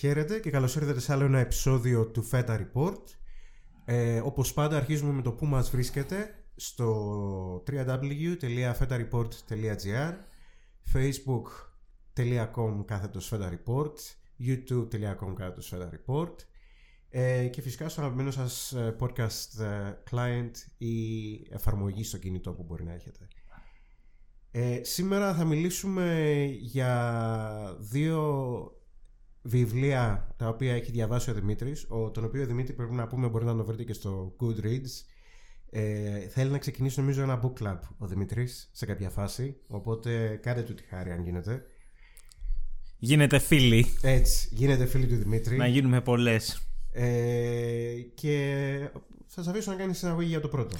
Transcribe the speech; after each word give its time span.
Χαίρετε 0.00 0.40
και 0.40 0.50
καλώς 0.50 0.76
ήρθατε 0.76 1.00
σε 1.00 1.12
άλλο 1.12 1.24
ένα 1.24 1.38
επεισόδιο 1.38 2.06
του 2.06 2.28
Feta 2.30 2.60
Report. 2.60 3.02
Ε, 3.84 4.20
όπως 4.20 4.52
πάντα 4.52 4.76
αρχίζουμε 4.76 5.12
με 5.12 5.22
το 5.22 5.32
που 5.32 5.46
μας 5.46 5.70
βρίσκεται 5.70 6.44
στο 6.56 7.62
www.fetareport.gr 7.70 10.14
facebook.com 10.92 12.84
κάθετος 12.84 13.32
Feta 13.32 13.50
Report 13.50 13.92
youtube.com 14.46 15.34
κάθετος 15.34 15.74
Feta 15.74 15.88
Report 15.90 16.34
ε, 17.08 17.48
και 17.48 17.60
φυσικά 17.60 17.88
στο 17.88 18.00
αγαπημένο 18.00 18.30
σας 18.30 18.72
ε, 18.72 18.96
podcast 19.00 19.60
ε, 19.60 19.94
client 20.10 20.50
ή 20.78 20.94
εφαρμογή 21.50 22.04
στο 22.04 22.18
κινητό 22.18 22.52
που 22.52 22.62
μπορεί 22.62 22.84
να 22.84 22.92
έχετε. 22.92 23.28
Ε, 24.50 24.80
σήμερα 24.82 25.34
θα 25.34 25.44
μιλήσουμε 25.44 26.44
για 26.60 27.76
δύο 27.78 28.74
βιβλία 29.42 30.34
τα 30.36 30.48
οποία 30.48 30.74
έχει 30.74 30.90
διαβάσει 30.90 31.30
ο 31.30 31.34
Δημήτρης, 31.34 31.86
ο, 31.88 32.10
τον 32.10 32.24
οποίο 32.24 32.42
ο 32.42 32.46
Δημήτρη 32.46 32.72
πρέπει 32.72 32.94
να 32.94 33.06
πούμε 33.06 33.28
μπορεί 33.28 33.44
να 33.44 33.56
το 33.56 33.64
βρείτε 33.64 33.84
και 33.84 33.92
στο 33.92 34.36
Goodreads. 34.40 35.04
Ε, 35.70 36.18
θέλει 36.18 36.50
να 36.50 36.58
ξεκινήσει 36.58 37.00
νομίζω 37.00 37.22
ένα 37.22 37.40
book 37.42 37.62
club 37.62 37.78
ο 37.98 38.06
Δημήτρης 38.06 38.70
σε 38.72 38.86
κάποια 38.86 39.10
φάση, 39.10 39.56
οπότε 39.66 40.40
κάντε 40.42 40.62
του 40.62 40.74
τη 40.74 40.82
χάρη 40.82 41.10
αν 41.10 41.22
γίνεται. 41.22 41.64
Γίνεται 42.98 43.38
φίλοι. 43.38 43.86
Έτσι, 44.02 44.48
γίνεται 44.52 44.86
φίλοι 44.86 45.06
του 45.06 45.16
Δημήτρη. 45.16 45.56
Να 45.56 45.66
γίνουμε 45.66 46.00
πολλές. 46.00 46.62
Ε, 46.92 47.94
και 48.14 48.90
θα 49.26 49.42
σας 49.42 49.46
αφήσω 49.46 49.70
να 49.70 49.76
κάνει 49.76 49.94
συναγωγή 49.94 50.28
για 50.28 50.40
το 50.40 50.48
πρώτο. 50.48 50.76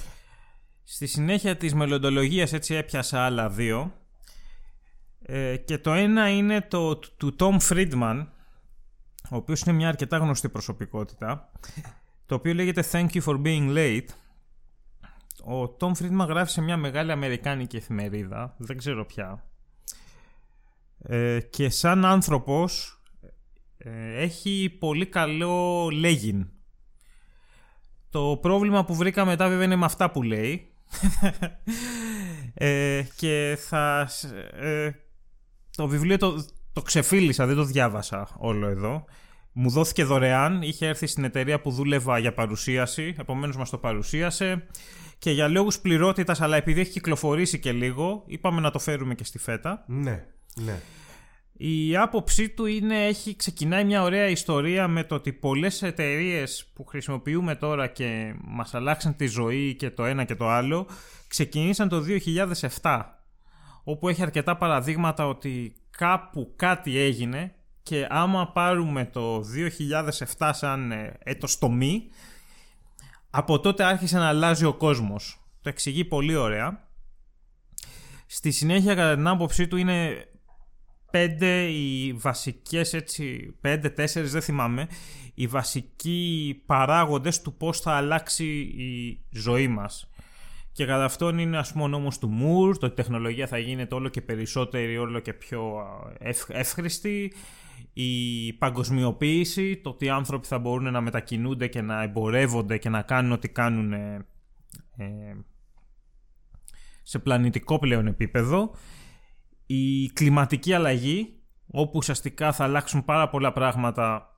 Στη 0.85 1.07
συνέχεια 1.07 1.57
της 1.57 1.75
μελλοντολογίας 1.75 2.53
έτσι 2.53 2.75
έπιασα 2.75 3.21
άλλα 3.21 3.49
δύο. 3.49 3.93
Ε, 5.23 5.57
και 5.57 5.79
το 5.79 5.93
ένα 5.93 6.29
είναι 6.29 6.61
το 6.61 6.97
του 6.97 7.37
Tom 7.39 7.59
Friedman, 7.69 8.27
ο 9.31 9.37
οποίος 9.37 9.61
είναι 9.61 9.77
μια 9.77 9.89
αρκετά 9.89 10.17
γνωστή 10.17 10.49
προσωπικότητα, 10.49 11.51
το 12.27 12.35
οποίο 12.35 12.55
λέγεται 12.55 12.85
Thank 12.91 13.09
you 13.13 13.23
for 13.23 13.43
being 13.43 13.77
late. 13.77 14.09
Ο 15.45 15.77
Tom 15.81 15.93
Friedman 15.93 16.27
γράφει 16.29 16.51
σε 16.53 16.61
μια 16.61 16.77
μεγάλη 16.77 17.13
αμερικάνικη 17.13 17.77
εφημερίδα, 17.77 18.55
δεν 18.59 18.77
ξέρω 18.77 19.07
πια. 19.07 19.45
Ε, 21.03 21.41
και 21.41 21.69
σαν 21.69 22.05
άνθρωπος 22.05 23.01
ε, 23.79 24.23
έχει 24.23 24.77
πολύ 24.79 25.07
καλό 25.07 25.89
λέγειν. 25.93 26.49
Το 28.11 28.39
πρόβλημα 28.41 28.85
που 28.85 28.95
βρήκα 28.95 29.25
μετά 29.25 29.49
βέβαια 29.49 29.65
είναι 29.65 29.77
με 29.77 29.85
αυτά 29.85 30.11
που 30.11 30.23
λέει. 30.23 30.73
ε, 32.55 33.03
και 33.17 33.59
θα... 33.69 34.09
Ε, 34.53 34.91
το 35.77 35.89
βιβλίο 35.89 36.17
το, 36.19 36.45
το 36.73 36.83
ξεφίλησα, 36.83 37.47
δεν 37.47 37.57
το 37.57 37.65
διάβασα 37.65 38.29
όλο 38.39 38.67
εδώ. 38.67 39.05
Μου 39.63 39.71
δόθηκε 39.71 40.05
δωρεάν, 40.05 40.63
είχε 40.63 40.87
έρθει 40.87 41.07
στην 41.07 41.25
εταιρεία 41.25 41.61
που 41.61 41.71
δούλευα 41.71 42.19
για 42.19 42.35
παρουσίαση, 42.35 43.15
επομένως 43.19 43.57
μας 43.57 43.71
το 43.71 43.79
παρουσίασε 43.79 44.67
και 45.19 45.31
για 45.31 45.49
λόγους 45.49 45.79
πληρότητας, 45.79 46.41
αλλά 46.41 46.57
επειδή 46.57 46.81
έχει 46.81 46.91
κυκλοφορήσει 46.91 47.59
και 47.59 47.73
λίγο, 47.73 48.23
είπαμε 48.27 48.61
να 48.61 48.71
το 48.71 48.79
φέρουμε 48.79 49.15
και 49.15 49.25
στη 49.25 49.39
φέτα. 49.39 49.85
Ναι, 49.87 50.27
ναι. 50.55 50.81
Η 51.53 51.97
άποψή 51.97 52.49
του 52.49 52.67
είναι, 52.67 53.07
έχει 53.07 53.37
ξεκινάει 53.37 53.85
μια 53.85 54.03
ωραία 54.03 54.29
ιστορία 54.29 54.89
με 54.89 55.05
το 55.05 55.15
ότι 55.15 55.33
πολλές 55.33 55.83
εταιρείες 55.83 56.71
που 56.75 56.85
χρησιμοποιούμε 56.85 57.55
τώρα 57.55 57.87
και 57.87 58.35
μας 58.45 58.75
αλλάξαν 58.75 59.17
τη 59.17 59.27
ζωή 59.27 59.75
και 59.75 59.91
το 59.91 60.05
ένα 60.05 60.25
και 60.25 60.35
το 60.35 60.49
άλλο, 60.49 60.87
ξεκινήσαν 61.29 61.89
το 61.89 62.05
2007, 62.83 63.01
όπου 63.85 64.09
έχει 64.09 64.23
αρκετά 64.23 64.57
παραδείγματα 64.57 65.27
ότι 65.27 65.73
κάπου 65.91 66.53
κάτι 66.57 66.99
έγινε 66.99 67.55
και 67.83 68.07
άμα 68.11 68.53
πάρουμε 68.53 69.05
το 69.05 69.45
2007 70.39 70.51
σαν 70.53 70.93
ε, 70.93 71.19
έτος 71.23 71.59
τομή, 71.59 72.09
από 73.31 73.61
τότε 73.61 73.85
άρχισε 73.85 74.19
να 74.19 74.29
αλλάζει 74.29 74.65
ο 74.65 74.75
κόσμος. 74.75 75.41
Το 75.61 75.69
εξηγεί 75.69 76.05
πολύ 76.05 76.37
ωραία. 76.37 76.89
Στη 78.27 78.51
συνέχεια 78.51 78.95
κατά 78.95 79.15
την 79.15 79.27
άποψή 79.27 79.69
του 79.69 79.77
είναι 79.77 80.25
πέντε 81.11 81.63
οι 81.63 82.13
βασικές 82.13 82.93
έτσι, 82.93 83.57
πέντε, 83.61 83.89
τέσσερις 83.89 84.33
δεν 84.33 84.43
θυμάμαι, 84.43 84.89
οι 85.35 85.47
βασικοί 85.47 86.63
παράγοντες 86.67 87.43
του 87.43 87.57
πώς 87.57 87.81
θα 87.81 87.93
αλλάξει 87.93 88.45
η 88.61 89.21
ζωή 89.31 89.69
μας. 89.69 90.11
Και 90.73 90.87
κατά 90.87 91.05
αυτόν 91.05 91.39
είναι 91.39 91.59
ας 91.59 91.73
πούμε 91.73 91.85
ο 91.85 91.89
νόμος 91.89 92.19
του 92.19 92.29
Μουρ, 92.29 92.79
το 92.79 92.87
ότι 92.87 92.95
η 93.01 93.03
τεχνολογία 93.03 93.47
θα 93.47 93.59
γίνεται 93.59 93.95
όλο 93.95 94.09
και 94.09 94.21
περισσότερη, 94.21 94.99
όλο 94.99 95.19
και 95.19 95.33
πιο 95.33 95.73
εύχριστη, 96.49 97.33
η 98.03 98.53
παγκοσμιοποίηση, 98.53 99.77
το 99.77 99.91
ότι 99.91 100.05
οι 100.05 100.09
άνθρωποι 100.09 100.47
θα 100.47 100.59
μπορούν 100.59 100.93
να 100.93 101.01
μετακινούνται 101.01 101.67
και 101.67 101.81
να 101.81 102.03
εμπορεύονται 102.03 102.79
και 102.79 102.89
να 102.89 103.03
κάνουν 103.03 103.33
ό,τι 103.33 103.49
κάνουν 103.49 103.93
ε, 103.93 104.27
σε 107.03 107.19
πλανητικό 107.19 107.79
πλέον 107.79 108.07
επίπεδο. 108.07 108.75
Η 109.67 110.09
κλιματική 110.09 110.73
αλλαγή 110.73 111.35
όπου 111.67 111.93
ουσιαστικά 111.95 112.53
θα 112.53 112.65
αλλάξουν 112.65 113.05
πάρα 113.05 113.29
πολλά 113.29 113.53
πράγματα 113.53 114.35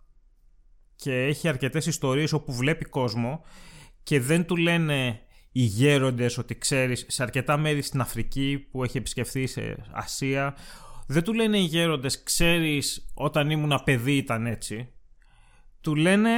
και 0.96 1.24
έχει 1.24 1.48
αρκετές 1.48 1.86
ιστορίες 1.86 2.32
όπου 2.32 2.52
βλέπει 2.52 2.84
κόσμο 2.84 3.44
και 4.02 4.20
δεν 4.20 4.44
του 4.44 4.56
λένε 4.56 5.20
οι 5.52 5.62
γέροντες 5.62 6.38
ότι 6.38 6.58
ξέρεις 6.58 7.04
σε 7.08 7.22
αρκετά 7.22 7.56
μέρη 7.56 7.82
στην 7.82 8.00
Αφρική 8.00 8.68
που 8.70 8.84
έχει 8.84 8.98
επισκεφθεί 8.98 9.46
σε 9.46 9.76
Ασία 9.92 10.54
δεν 11.06 11.22
του 11.22 11.32
λένε 11.32 11.58
οι 11.58 11.64
γέροντες 11.64 12.22
ξέρεις 12.22 13.10
όταν 13.14 13.50
ήμουν 13.50 13.80
παιδί 13.84 14.16
ήταν 14.16 14.46
έτσι 14.46 14.88
του 15.80 15.94
λένε 15.94 16.30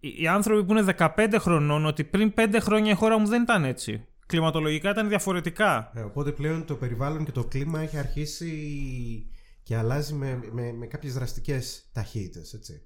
οι 0.00 0.26
άνθρωποι 0.26 0.64
που 0.64 0.72
είναι 0.72 0.94
15 0.98 1.36
χρονών 1.38 1.86
ότι 1.86 2.04
πριν 2.04 2.32
5 2.36 2.56
χρόνια 2.60 2.92
η 2.92 2.94
χώρα 2.94 3.18
μου 3.18 3.26
δεν 3.26 3.42
ήταν 3.42 3.64
έτσι 3.64 4.06
κλιματολογικά 4.26 4.90
ήταν 4.90 5.08
διαφορετικά. 5.08 5.90
Ε, 5.94 6.00
οπότε 6.00 6.32
πλέον 6.32 6.64
το 6.64 6.74
περιβάλλον 6.74 7.24
και 7.24 7.32
το 7.32 7.44
κλίμα 7.44 7.80
έχει 7.80 7.98
αρχίσει 7.98 9.30
και 9.62 9.76
αλλάζει 9.76 10.14
με, 10.14 10.40
με, 10.50 10.72
με 10.72 10.86
κάποιες 10.86 11.14
δραστικές 11.14 11.88
ταχύτητες, 11.92 12.52
έτσι. 12.52 12.82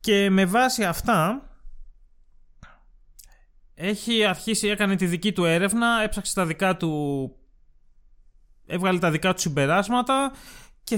Και 0.00 0.30
με 0.30 0.44
βάση 0.44 0.84
αυτά 0.84 1.42
έχει 3.74 4.24
αρχίσει, 4.24 4.68
έκανε 4.68 4.96
τη 4.96 5.06
δική 5.06 5.32
του 5.32 5.44
έρευνα, 5.44 6.02
έψαξε 6.02 6.34
τα 6.34 6.46
δικά 6.46 6.76
του, 6.76 7.32
έβγαλε 8.68 8.98
τα 8.98 9.10
δικά 9.10 9.34
του 9.34 9.40
συμπεράσματα 9.40 10.32
και, 10.84 10.96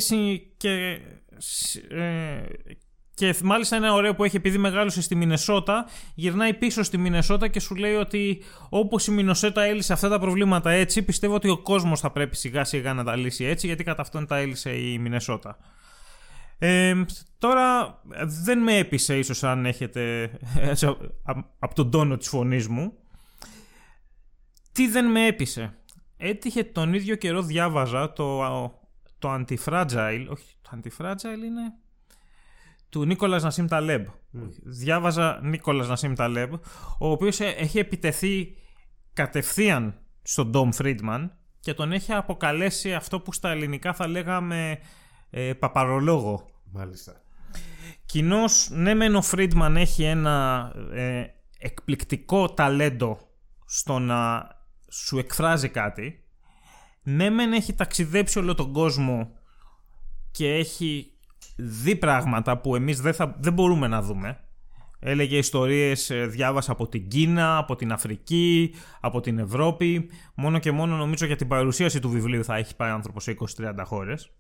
και 0.57 1.01
ε, 1.89 2.43
και 3.15 3.35
μάλιστα 3.43 3.77
ένα 3.77 3.93
ωραίο 3.93 4.15
που 4.15 4.25
έχει 4.25 4.37
επειδή 4.37 4.59
μεγάλωσε 4.59 5.03
στη 5.03 5.15
Μινεσότα, 5.15 5.87
γυρνάει 6.15 6.55
πίσω 6.55 6.83
στη 6.83 6.99
Μινεσότα 6.99 7.49
και 7.49 7.61
σου 7.61 7.75
λέει 7.75 7.95
ότι 7.95 8.43
όπως 8.69 9.07
η 9.07 9.11
Μινεσότα 9.11 9.63
έλυσε 9.63 9.93
αυτά 9.93 10.09
τα 10.09 10.19
προβλήματα 10.19 10.71
έτσι, 10.71 11.03
πιστεύω 11.03 11.35
ότι 11.35 11.49
ο 11.49 11.59
κόσμος 11.59 12.01
θα 12.01 12.11
πρέπει 12.11 12.37
σιγά 12.37 12.65
σιγά 12.65 12.95
να 12.95 13.05
τα 13.05 13.17
λύσει 13.17 13.45
έτσι, 13.45 13.67
γιατί 13.67 13.85
κατά 13.85 14.03
αυτόν 14.03 14.27
τα 14.27 14.37
έλυσε 14.37 14.71
η 14.71 14.99
Μινεσότα. 14.99 15.57
Ε, 16.59 17.05
τώρα 17.39 17.99
δεν 18.45 18.59
με 18.59 18.77
έπεισε 18.77 19.19
ίσως 19.19 19.45
αν 19.45 19.67
έχετε 19.67 20.31
από 21.59 21.75
τον 21.75 21.91
τόνο 21.91 22.17
της 22.17 22.29
φωνής 22.29 22.69
μου 22.69 22.93
τι 24.73 24.89
δεν 24.89 25.11
με 25.11 25.27
έπεισε; 25.27 25.75
Έτυχε 26.21 26.65
τον 26.65 26.95
ίδιο 26.95 27.17
καιρό 27.17 27.43
διάβαζα 27.43 28.13
το, 28.13 28.41
το 29.19 29.35
Antifragile 29.35 30.27
όχι 30.29 30.55
το 30.63 30.71
Antifragile 30.77 31.45
είναι 31.45 31.75
του 32.89 33.05
Νίκολας 33.05 33.43
Νασίμ 33.43 33.67
Ταλέμπ. 33.67 34.07
Διάβαζα 34.65 35.41
Νίκολας 35.43 35.89
Νασίμ 35.89 36.15
Ταλέμπ, 36.15 36.53
ο 36.99 37.11
οποίος 37.11 37.41
ε, 37.41 37.47
έχει 37.47 37.79
επιτεθεί 37.79 38.55
κατευθείαν 39.13 39.95
στον 40.23 40.51
Ντόμ 40.51 40.71
Φρίντμαν 40.71 41.37
και 41.61 41.75
τον 41.75 41.93
έχει 41.93 42.13
αποκαλέσει 42.13 42.95
αυτό 42.95 43.21
που 43.21 43.33
στα 43.33 43.51
ελληνικά 43.51 43.93
θα 43.93 44.09
λέγαμε 44.09 44.79
ε, 45.31 45.53
παπαρολόγο. 45.53 46.51
Μάλιστα. 46.73 47.23
Κοινώς, 48.07 48.69
ναι, 48.71 48.95
μεν 48.95 49.15
ο 49.15 49.23
Φρίντμαν 49.23 49.77
έχει 49.77 50.03
ένα 50.03 50.71
ε, 50.93 51.25
εκπληκτικό 51.59 52.55
ταλέντο 52.55 53.19
στο 53.65 53.99
να 53.99 54.49
σου 54.91 55.19
εκφράζει 55.19 55.69
κάτι. 55.69 56.25
Ναι, 57.03 57.31
μεν 57.31 57.53
έχει 57.53 57.75
ταξιδέψει 57.75 58.39
όλο 58.39 58.55
τον 58.55 58.73
κόσμο 58.73 59.31
και 60.31 60.55
έχει 60.55 61.13
δει 61.57 61.97
πράγματα 61.97 62.59
που 62.59 62.75
εμείς 62.75 63.01
δεν, 63.01 63.15
θα, 63.15 63.37
δεν 63.39 63.53
μπορούμε 63.53 63.87
να 63.87 64.03
δούμε. 64.03 64.41
Έλεγε 64.99 65.37
ιστορίες, 65.37 66.11
ε, 66.11 66.27
διάβασα 66.27 66.73
από 66.73 66.89
την 66.89 67.09
Κίνα, 67.09 67.57
από 67.57 67.77
την 67.77 67.93
Αφρική, 67.93 68.75
από 69.01 69.21
την 69.21 69.39
Ευρώπη. 69.39 70.11
Μόνο 70.35 70.59
και 70.59 70.71
μόνο 70.71 70.97
νομίζω 70.97 71.27
για 71.27 71.37
την 71.37 71.49
παρουσίαση 71.49 72.01
του 72.01 72.11
βιβλίου 72.11 72.45
θα 72.45 72.57
έχει 72.57 72.77
πάει 72.77 72.91
άνθρωπος 72.91 73.23
σε 73.23 73.37
20-30 73.57 73.75
χώρες. 73.85 74.31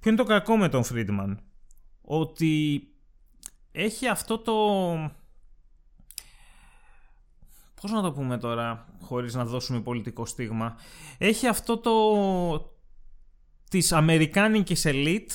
Ποιο 0.00 0.10
είναι 0.10 0.22
το 0.22 0.24
κακό 0.24 0.56
με 0.56 0.68
τον 0.68 0.84
Φρίντμαν. 0.84 1.40
Ότι 2.02 2.82
έχει 3.72 4.08
αυτό 4.08 4.38
το... 4.38 4.52
Πώς 7.82 7.90
να 7.90 8.02
το 8.02 8.12
πούμε 8.12 8.38
τώρα, 8.38 8.86
χωρίς 9.00 9.34
να 9.34 9.44
δώσουμε 9.44 9.80
πολιτικό 9.80 10.26
στίγμα. 10.26 10.76
Έχει 11.18 11.46
αυτό 11.46 11.78
το, 11.78 11.92
της 13.70 13.92
αμερικάνικης 13.92 14.84
ελίτ 14.84 15.30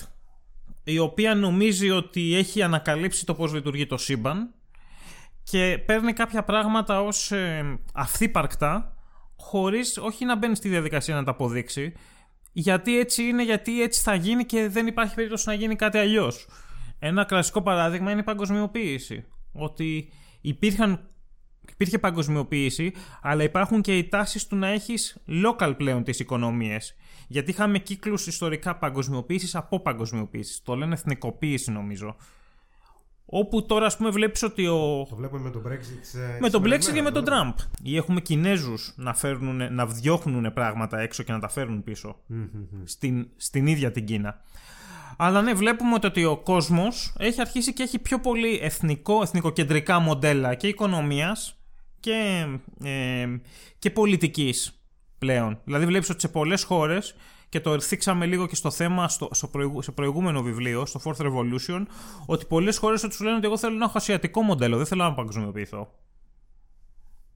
η 0.83 0.99
οποία 0.99 1.35
νομίζει 1.35 1.89
ότι 1.89 2.35
έχει 2.35 2.61
ανακαλύψει 2.61 3.25
το 3.25 3.33
πώς 3.33 3.53
λειτουργεί 3.53 3.85
το 3.85 3.97
σύμπαν 3.97 4.53
και 5.43 5.83
παίρνει 5.85 6.13
κάποια 6.13 6.43
πράγματα 6.43 7.01
ως 7.01 7.31
ε, 7.31 7.79
αυθύπαρκτα 7.93 8.97
χωρίς 9.37 9.97
όχι 9.97 10.25
να 10.25 10.35
μπαίνει 10.35 10.55
στη 10.55 10.69
διαδικασία 10.69 11.15
να 11.15 11.23
τα 11.23 11.31
αποδείξει 11.31 11.93
γιατί 12.59 12.99
έτσι 12.99 13.23
είναι, 13.23 13.43
γιατί 13.43 13.81
έτσι 13.81 14.01
θα 14.01 14.15
γίνει 14.15 14.45
και 14.45 14.67
δεν 14.67 14.87
υπάρχει 14.87 15.15
περίπτωση 15.15 15.47
να 15.47 15.53
γίνει 15.53 15.75
κάτι 15.75 15.97
αλλιώς. 15.97 16.47
Ένα 16.99 17.23
κλασικό 17.23 17.61
παράδειγμα 17.61 18.11
είναι 18.11 18.19
η 18.19 18.23
παγκοσμιοποίηση. 18.23 19.25
Ότι 19.51 20.09
υπήρχαν, 20.41 21.09
υπήρχε 21.71 21.99
παγκοσμιοποίηση, 21.99 22.91
αλλά 23.21 23.43
υπάρχουν 23.43 23.81
και 23.81 23.97
οι 23.97 24.03
τάσεις 24.03 24.47
του 24.47 24.55
να 24.55 24.67
έχεις 24.67 25.17
local 25.27 25.73
πλέον 25.77 26.03
τις 26.03 26.19
οικονομίες. 26.19 26.95
Γιατί 27.27 27.51
είχαμε 27.51 27.79
κύκλους 27.79 28.27
ιστορικά 28.27 28.75
παγκοσμιοποίησης 28.75 29.55
από 29.55 29.79
παγκοσμιοποίησης. 29.79 30.61
Το 30.63 30.75
λένε 30.75 30.93
εθνικοποίηση 30.93 31.71
νομίζω. 31.71 32.15
Όπου 33.29 33.65
τώρα, 33.65 33.85
ας 33.85 33.97
πούμε, 33.97 34.09
βλέπεις 34.09 34.43
ότι 34.43 34.67
ο. 34.67 35.05
Το 35.09 35.15
βλέπουμε 35.15 35.41
με 35.41 35.49
τον 35.49 35.63
Brexit. 35.67 36.19
Ε, 36.19 36.39
με 36.39 36.49
τον 36.49 36.63
Brexit 36.63 36.91
και 36.93 37.01
με 37.01 37.11
τον 37.11 37.23
Τραμπ. 37.23 37.55
Τραμπ. 37.55 37.71
Ή 37.83 37.97
έχουμε 37.97 38.21
Κινέζους 38.21 38.93
να, 38.95 39.13
φέρνουν, 39.13 39.73
να 39.73 39.85
διώχνουν 39.85 40.53
πράγματα 40.53 40.99
έξω 40.99 41.23
και 41.23 41.31
να 41.31 41.39
τα 41.39 41.47
φέρνουν 41.47 41.83
πίσω. 41.83 42.15
Στην, 42.83 43.27
στην 43.35 43.67
ίδια 43.67 43.91
την 43.91 44.05
Κίνα. 44.05 44.41
Αλλά 45.17 45.41
ναι, 45.41 45.53
βλέπουμε 45.53 45.97
ότι 46.03 46.25
ο 46.25 46.37
κόσμος 46.37 47.15
έχει 47.19 47.41
αρχίσει 47.41 47.73
και 47.73 47.83
έχει 47.83 47.99
πιο 47.99 48.19
πολύ 48.19 48.59
εθνικό, 48.61 49.21
εθνικοκεντρικά 49.21 49.99
μοντέλα 49.99 50.55
και 50.55 50.67
οικονομίας 50.67 51.56
και, 52.07 52.47
ε, 52.83 53.27
και 53.79 53.91
πολιτικής 53.91 54.81
πλέον. 55.17 55.59
Δηλαδή, 55.63 55.85
βλέπεις 55.85 56.09
ότι 56.09 56.19
σε 56.19 56.27
πολλές 56.27 56.63
χώρες 56.63 57.15
και 57.49 57.59
το 57.59 57.79
θίξαμε 57.79 58.25
λίγο 58.25 58.47
και 58.47 58.55
στο 58.55 58.71
θέμα 58.71 59.09
στο, 59.09 59.29
στο, 59.31 59.49
στο 59.81 59.91
προηγούμενο 59.91 60.41
βιβλίο, 60.41 60.85
στο 60.85 61.01
Fourth 61.03 61.25
Revolution, 61.25 61.85
ότι 62.25 62.45
πολλές 62.45 62.77
χώρες 62.77 63.01
τους 63.01 63.19
λένε 63.19 63.35
ότι 63.35 63.45
εγώ 63.45 63.57
θέλω 63.57 63.75
να 63.75 63.85
έχω 63.85 63.97
ασιατικό 63.97 64.41
μοντέλο, 64.41 64.77
δεν 64.77 64.85
θέλω 64.85 65.03
να 65.03 65.13
παγκοσμιοποιηθώ. 65.13 65.93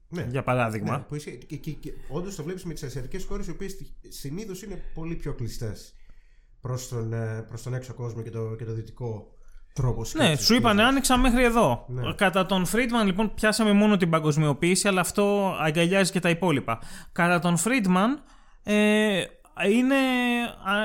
Ναι. 0.08 0.26
Για 0.30 0.42
παράδειγμα. 0.42 1.06
Ναι, 1.10 1.18
και, 1.18 1.56
και, 1.56 1.70
και, 1.70 1.92
Όντως 2.08 2.34
το 2.34 2.42
βλέπεις 2.42 2.64
με 2.64 2.72
τις 2.72 2.82
ασιατικές 2.82 3.24
χώρες, 3.24 3.46
οι 3.46 3.50
οποίες 3.50 3.76
συνήθως 4.08 4.62
είναι 4.62 4.82
πολύ 4.94 5.14
πιο 5.14 5.34
κλειστές 5.34 5.94
προς 6.60 6.88
τον, 6.88 7.12
ε, 7.12 7.44
προς 7.48 7.62
τον 7.62 7.74
έξω 7.74 7.94
κόσμο 7.94 8.22
και 8.22 8.30
το, 8.30 8.54
και 8.54 8.64
το 8.64 8.72
δυτικό 8.72 9.36
τρόπος 9.72 10.14
Ναι, 10.14 10.36
σου 10.36 10.54
είπαν 10.54 10.80
άνοιξα 10.80 11.16
μέχρι 11.16 11.44
εδώ. 11.44 11.84
Ναι. 11.88 12.12
Κατά 12.14 12.46
τον 12.46 12.66
Φρίντμαν, 12.66 13.06
λοιπόν, 13.06 13.34
πιάσαμε 13.34 13.72
μόνο 13.72 13.96
την 13.96 14.10
παγκοσμιοποίηση, 14.10 14.88
αλλά 14.88 15.00
αυτό 15.00 15.56
αγκαλιάζει 15.60 16.12
και 16.12 16.20
τα 16.20 16.28
υπόλοιπα. 16.28 16.78
Κατά 17.12 17.38
τον 17.38 17.56
Φρίντμαν, 17.56 18.22
ε, 18.62 19.22
είναι, 19.70 19.96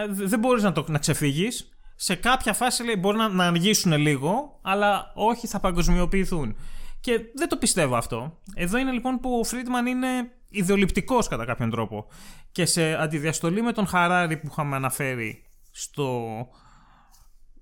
δεν 0.10 0.40
μπορείς 0.40 0.64
να, 0.64 0.72
το, 0.72 0.86
να 0.88 0.98
ξεφύγεις. 0.98 1.70
Σε 1.96 2.16
κάποια 2.16 2.54
φάση 2.54 2.84
λέει, 2.84 2.96
μπορεί 3.00 3.18
να, 3.18 3.28
να 3.30 3.46
αργήσουν 3.48 3.98
λίγο, 3.98 4.60
αλλά 4.62 5.12
όχι 5.16 5.48
θα 5.48 5.60
παγκοσμιοποιηθούν. 5.60 6.56
Και 7.00 7.20
δεν 7.36 7.48
το 7.48 7.58
πιστεύω 7.58 7.96
αυτό. 7.96 8.38
Εδώ 8.56 8.78
είναι 8.78 8.92
λοιπόν 8.92 9.20
που 9.20 9.40
ο 9.40 9.44
Φρίντμαν 9.44 9.86
είναι 9.86 10.08
ιδεολειπτικός 10.50 11.28
κατά 11.28 11.46
κάποιον 11.46 11.70
τρόπο. 11.70 12.08
Και 12.52 12.66
σε 12.66 12.94
αντιδιαστολή 12.94 13.62
με 13.62 13.72
τον 13.72 13.88
Χαράρη 13.88 14.38
που 14.38 14.48
είχαμε 14.52 14.76
αναφέρει 14.76 15.44
στο, 15.72 16.28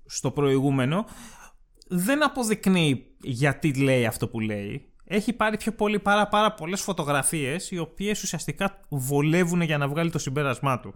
στο 0.06 0.30
προηγούμενο, 0.30 1.04
δεν 1.88 2.24
αποδεικνύει 2.24 3.06
γιατί 3.20 3.74
λέει 3.74 4.06
αυτό 4.06 4.28
που 4.28 4.40
λέει 4.40 4.90
έχει 5.08 5.32
πάρει 5.32 5.56
πιο 5.56 5.72
πολύ 5.72 5.98
πάρα, 5.98 6.28
πάρα 6.28 6.52
πολλές 6.52 6.80
φωτογραφίες 6.80 7.70
οι 7.70 7.78
οποίες 7.78 8.22
ουσιαστικά 8.22 8.80
βολεύουν 8.88 9.60
για 9.60 9.78
να 9.78 9.88
βγάλει 9.88 10.10
το 10.10 10.18
συμπέρασμά 10.18 10.80
του. 10.80 10.94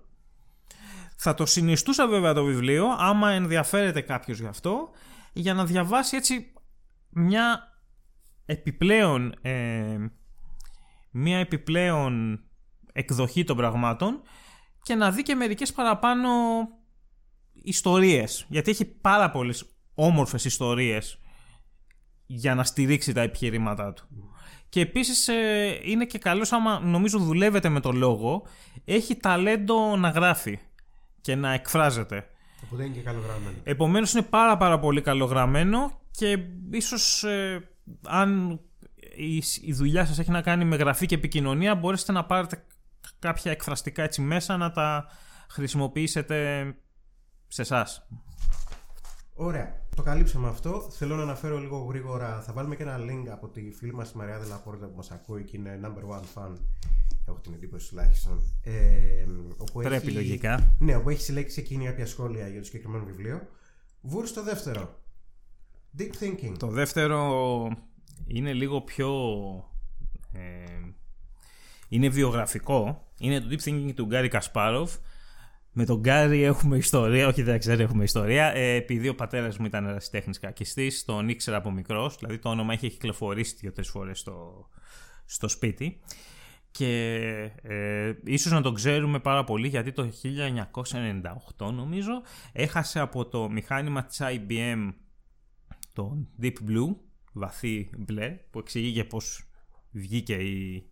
Θα 1.17 1.35
το 1.35 1.47
συνιστούσα 1.47 2.09
βέβαια 2.09 2.35
το 2.35 2.45
βιβλίο 2.45 2.87
άμα 2.99 3.31
ενδιαφέρεται 3.31 4.01
κάποιος 4.01 4.39
γι' 4.39 4.47
αυτό 4.47 4.91
για 5.33 5.55
να 5.55 5.65
διαβάσει 5.65 6.17
έτσι 6.17 6.53
μια 7.11 7.61
επιπλέον 8.47 9.35
ε, 9.43 9.97
μια 11.11 11.39
επιπλέον 11.39 12.45
εκδοχή 12.93 13.45
των 13.45 13.57
πραγμάτων 13.57 14.23
και 14.83 14.95
να 14.95 15.11
δει 15.11 15.23
και 15.23 15.35
μερικές 15.35 15.73
παραπάνω 15.73 16.29
ιστορίες 17.63 18.47
γιατί 18.49 18.71
έχει 18.71 18.85
πάρα 18.85 19.31
πολλές 19.31 19.65
όμορφες 19.95 20.45
ιστορίες 20.45 21.19
για 22.27 22.55
να 22.55 22.65
στηρίξει 22.65 23.13
τα 23.13 23.21
επιχειρήματά 23.21 23.93
του. 23.93 24.09
Και 24.69 24.81
επίσης 24.81 25.29
ε, 25.29 25.81
είναι 25.85 26.05
και 26.05 26.19
καλός 26.19 26.53
άμα 26.53 26.81
νομίζω 26.81 27.19
δουλεύετε 27.19 27.69
με 27.69 27.81
το 27.81 27.93
λόγο, 27.93 28.43
έχει 28.85 29.17
ταλέντο 29.17 29.97
να 29.97 30.09
γράφει 30.09 30.59
και 31.21 31.35
να 31.35 31.53
εκφράζεται. 31.53 32.27
Οπότε 32.65 32.85
είναι 32.85 32.95
και 32.95 33.01
καλογραμμένο. 33.01 33.57
Επομένως 33.65 34.13
είναι 34.13 34.23
πάρα 34.23 34.57
πάρα 34.57 34.79
πολύ 34.79 35.01
καλογραμμένο 35.01 36.01
και 36.11 36.39
ίσως 36.71 37.25
ε, 37.25 37.69
αν 38.07 38.61
η, 39.17 39.43
η 39.61 39.73
δουλειά 39.73 40.07
σας 40.07 40.19
έχει 40.19 40.31
να 40.31 40.43
κάνει 40.43 40.65
με 40.65 40.77
γραφή 40.77 41.07
και 41.07 41.15
επικοινωνία 41.15 41.75
μπορέσετε 41.75 42.13
να 42.13 42.25
πάρετε 42.25 42.65
κάποια 43.19 43.53
εκφραστικά 43.53 44.03
έτσι 44.03 44.21
μέσα 44.21 44.57
να 44.57 44.71
τα 44.71 45.07
χρησιμοποιήσετε 45.49 46.65
σε 47.51 47.63
εσάς. 47.63 48.07
Ωραία. 49.35 49.79
Το 49.97 50.03
καλύψαμε 50.03 50.49
αυτό. 50.49 50.89
Θέλω 50.91 51.17
να 51.17 51.23
αναφέρω 51.23 51.59
λίγο 51.59 51.79
γρήγορα. 51.79 52.41
Θα 52.41 52.53
βάλουμε 52.53 52.77
και 52.77 52.83
ένα 52.83 52.99
link 52.99 53.29
από 53.31 53.49
τη 53.49 53.71
φίλη 53.71 53.95
μας 53.95 54.11
τη 54.11 54.17
Μαρία 54.17 54.39
Δελαπόρτα 54.39 54.87
που 54.87 54.97
μας 54.97 55.11
ακούει 55.11 55.45
και 55.45 55.57
είναι 55.57 55.81
number 55.83 56.17
one 56.17 56.25
fan. 56.35 56.57
Έχω 57.29 57.39
την 57.39 57.53
εντύπωση 57.55 57.89
τουλάχιστον. 57.89 58.43
Ε, 58.63 59.27
όπου 59.57 59.81
Πρέπει 59.81 59.95
έχει, 59.95 60.11
λογικά. 60.11 60.77
Ναι, 60.79 60.97
όπου 60.97 61.11
έχει 61.11 61.21
συλλέξει 61.21 61.61
εκείνη 61.61 61.85
κάποια 61.85 62.07
σχόλια 62.07 62.49
για 62.49 62.59
το 62.59 62.67
συγκεκριμένο 62.67 63.05
βιβλίο. 63.05 63.41
Βούρ 64.01 64.27
στο 64.27 64.43
δεύτερο. 64.43 64.99
Deep 65.99 66.11
Thinking. 66.21 66.55
Το 66.59 66.67
δεύτερο 66.67 67.69
είναι 68.27 68.53
λίγο 68.53 68.81
πιο. 68.81 69.11
Ε, 70.33 70.41
είναι 71.89 72.09
βιογραφικό. 72.09 73.09
Είναι 73.19 73.41
το 73.41 73.47
Deep 73.51 73.69
Thinking 73.69 73.93
του 73.95 74.05
Γκάρι 74.05 74.29
Κασπάροφ 74.29 74.97
με 75.73 75.85
τον 75.85 76.01
Γκάρι 76.01 76.43
έχουμε 76.43 76.77
ιστορία, 76.77 77.27
όχι 77.27 77.43
δεν 77.43 77.59
ξέρω, 77.59 77.83
έχουμε 77.83 78.05
ιστορία. 78.05 78.55
Ε, 78.55 78.75
επειδή 78.75 79.09
ο 79.09 79.15
πατέρας 79.15 79.59
μου 79.59 79.67
ήταν 79.67 79.87
ερασιτέχνη 79.87 80.35
κακιστής, 80.35 81.05
τον 81.05 81.29
ήξερα 81.29 81.57
από 81.57 81.71
μικρός, 81.71 82.17
δηλαδή 82.17 82.39
το 82.39 82.49
όνομα 82.49 82.73
είχε 82.73 82.89
κυκλοφορήσει 82.89 83.55
δύο-τρεις 83.61 83.89
φορές 83.89 84.19
στο, 84.19 84.69
στο 85.25 85.49
σπίτι. 85.49 86.01
Και 86.71 87.15
ε, 87.63 88.13
ίσως 88.25 88.53
να 88.53 88.61
τον 88.61 88.75
ξέρουμε 88.75 89.19
πάρα 89.19 89.45
πολύ 89.45 89.69
γιατί 89.69 89.93
το 89.93 90.11
1998 91.59 91.73
νομίζω 91.73 92.23
έχασε 92.53 93.01
από 93.01 93.27
το 93.27 93.51
μηχάνημα 93.51 94.05
της 94.05 94.21
IBM 94.23 94.93
το 95.93 96.27
Deep 96.43 96.55
Blue, 96.69 96.97
βαθύ 97.33 97.91
μπλε, 97.99 98.29
που 98.51 98.59
εξηγεί 98.59 98.93
και 98.93 99.05
πώς 99.05 99.51
βγήκε 99.91 100.35
η, 100.35 100.91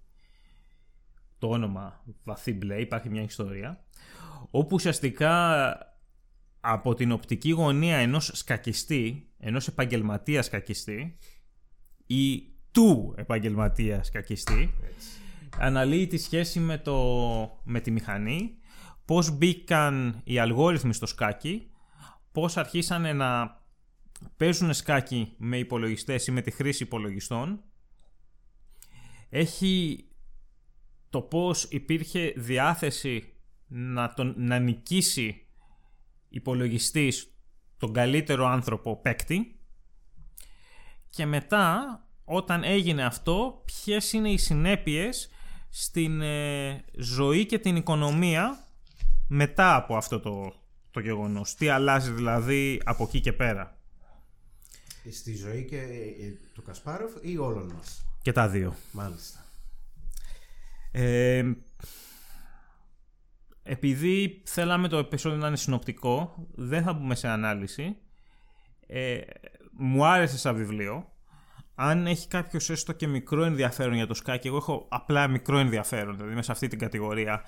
το 1.39 1.49
όνομα 1.49 2.05
βαθύ 2.25 2.53
μπλε, 2.53 2.81
υπάρχει 2.81 3.09
μια 3.09 3.23
ιστορία 3.23 3.85
όπου 4.51 4.69
ουσιαστικά 4.75 5.69
από 6.61 6.95
την 6.95 7.13
οπτική 7.13 7.51
γωνία 7.51 7.97
ενός 7.97 8.31
σκακιστή, 8.35 9.31
ενός 9.39 9.69
επαγγελματίας 9.69 10.47
σκακιστή 10.47 11.19
ή 12.07 12.43
του 12.71 13.15
επαγγελματίας 13.17 14.07
σκακιστή, 14.07 14.75
αναλύει 15.59 16.07
τη 16.07 16.19
σχέση 16.19 16.61
με, 16.61 16.79
το, 16.79 16.97
με 17.65 17.81
τη 17.81 17.91
μηχανή, 17.91 18.59
πώς 19.05 19.31
μπήκαν 19.31 20.21
οι 20.25 20.39
αλγόριθμοι 20.39 20.95
στο 20.95 21.07
σκάκι, 21.07 21.71
πώς 22.33 22.57
αρχίσανε 22.57 23.13
να 23.13 23.61
παίζουν 24.37 24.75
σκάκι 24.75 25.35
με 25.39 25.59
υπολογιστές 25.59 26.27
ή 26.27 26.33
με 26.33 26.41
τη 26.41 26.51
χρήση 26.51 26.83
υπολογιστών. 26.83 27.63
Έχει 29.31 30.05
το 31.11 31.21
πώς 31.21 31.65
υπήρχε 31.65 32.33
διάθεση 32.37 33.33
να, 33.67 34.15
τον, 34.15 34.35
να 34.37 34.59
νικήσει 34.59 35.47
υπολογιστής 36.29 37.33
τον 37.79 37.93
καλύτερο 37.93 38.47
άνθρωπο 38.47 38.97
παίκτη 38.97 39.59
και 41.11 41.27
μετά 41.27 42.01
όταν 42.25 42.65
έγινε 42.65 43.05
αυτό 43.05 43.63
ποιες 43.65 44.13
είναι 44.13 44.31
οι 44.31 44.37
συνέπειες 44.37 45.31
στην 45.69 46.21
ε, 46.21 46.85
ζωή 46.97 47.47
και 47.47 47.59
την 47.59 47.77
οικονομία 47.77 48.65
μετά 49.29 49.75
από 49.75 49.97
αυτό 49.97 50.21
το, 50.21 50.55
το 50.91 51.01
γεγονός. 51.01 51.55
Τι 51.55 51.69
αλλάζει 51.69 52.11
δηλαδή 52.11 52.81
από 52.85 53.05
εκεί 53.05 53.21
και 53.21 53.33
πέρα; 53.33 53.79
Στη 55.11 55.37
ζωή 55.37 55.65
και 55.65 55.77
ε, 55.77 56.33
του 56.55 56.63
Κασπάροφ 56.63 57.13
ή 57.21 57.37
όλων 57.37 57.73
μας; 57.77 58.05
Και 58.23 58.33
τα 58.33 58.49
δύο. 58.49 58.75
Μάλιστα. 58.93 59.48
Ε, 61.01 61.43
επειδή 63.63 64.43
θέλαμε 64.47 64.89
το 64.89 64.97
επεισόδιο 64.97 65.39
να 65.39 65.47
είναι 65.47 65.57
συνοπτικό, 65.57 66.47
δεν 66.55 66.83
θα 66.83 66.93
μπούμε 66.93 67.15
σε 67.15 67.29
ανάλυση. 67.29 67.97
Ε, 68.87 69.21
μου 69.73 70.07
άρεσε 70.07 70.39
σαν 70.39 70.57
βιβλίο. 70.57 71.13
Αν 71.75 72.07
έχει 72.07 72.29
κάποιος 72.29 72.71
έστω 72.71 72.93
και 72.93 73.07
μικρό 73.07 73.45
ενδιαφέρον 73.45 73.95
για 73.95 74.07
το 74.07 74.15
σκάκι, 74.15 74.47
εγώ 74.47 74.57
έχω 74.57 74.87
απλά 74.91 75.29
μικρό 75.29 75.59
ενδιαφέρον, 75.59 76.17
δηλαδή 76.17 76.35
μέσα 76.35 76.45
σε 76.45 76.53
αυτή 76.53 76.69
την 76.69 76.79
κατηγορία, 76.79 77.43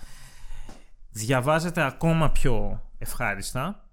διαβάζεται 1.10 1.82
ακόμα 1.82 2.30
πιο 2.30 2.82
ευχάριστα 2.98 3.88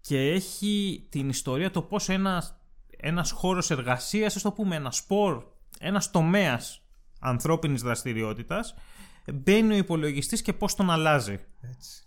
και 0.00 0.30
έχει 0.30 1.06
την 1.10 1.28
ιστορία 1.28 1.70
το 1.70 1.82
πώς 1.82 2.08
ένας, 2.08 2.60
ένας 2.96 3.30
χώρος 3.30 3.70
εργασίας, 3.70 4.36
ας 4.36 4.42
το 4.42 4.52
πούμε 4.52 4.76
ένας 4.76 4.96
σπορ, 4.96 5.44
ένας 5.78 6.10
τομέας 6.10 6.87
ανθρώπινης 7.18 7.82
δραστηριότητας 7.82 8.74
μπαίνει 9.34 9.74
ο 9.74 9.76
υπολογιστής 9.76 10.42
και 10.42 10.52
πώς 10.52 10.74
τον 10.74 10.90
αλλάζει. 10.90 11.40
Έτσι. 11.60 12.02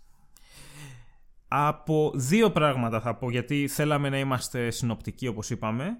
Από 1.48 2.12
δύο 2.14 2.50
πράγματα 2.50 3.00
θα 3.00 3.14
πω, 3.14 3.30
γιατί 3.30 3.68
θέλαμε 3.68 4.08
να 4.08 4.18
είμαστε 4.18 4.70
συνοπτικοί 4.70 5.26
όπως 5.26 5.50
είπαμε. 5.50 5.98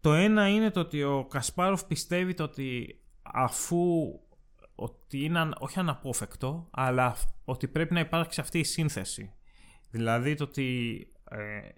Το 0.00 0.12
ένα 0.12 0.48
είναι 0.48 0.70
το 0.70 0.80
ότι 0.80 1.02
ο 1.02 1.24
Κασπάροφ 1.24 1.84
πιστεύει 1.84 2.34
το 2.34 2.42
ότι 2.42 3.00
αφού 3.22 4.12
ότι 4.74 5.24
είναι 5.24 5.48
όχι 5.58 5.78
αναπόφευκτο, 5.78 6.68
αλλά 6.70 7.16
ότι 7.44 7.68
πρέπει 7.68 7.94
να 7.94 8.00
υπάρξει 8.00 8.40
αυτή 8.40 8.58
η 8.58 8.64
σύνθεση. 8.64 9.32
Δηλαδή 9.90 10.34
το 10.34 10.44
ότι 10.44 10.98
ε, 11.30 11.68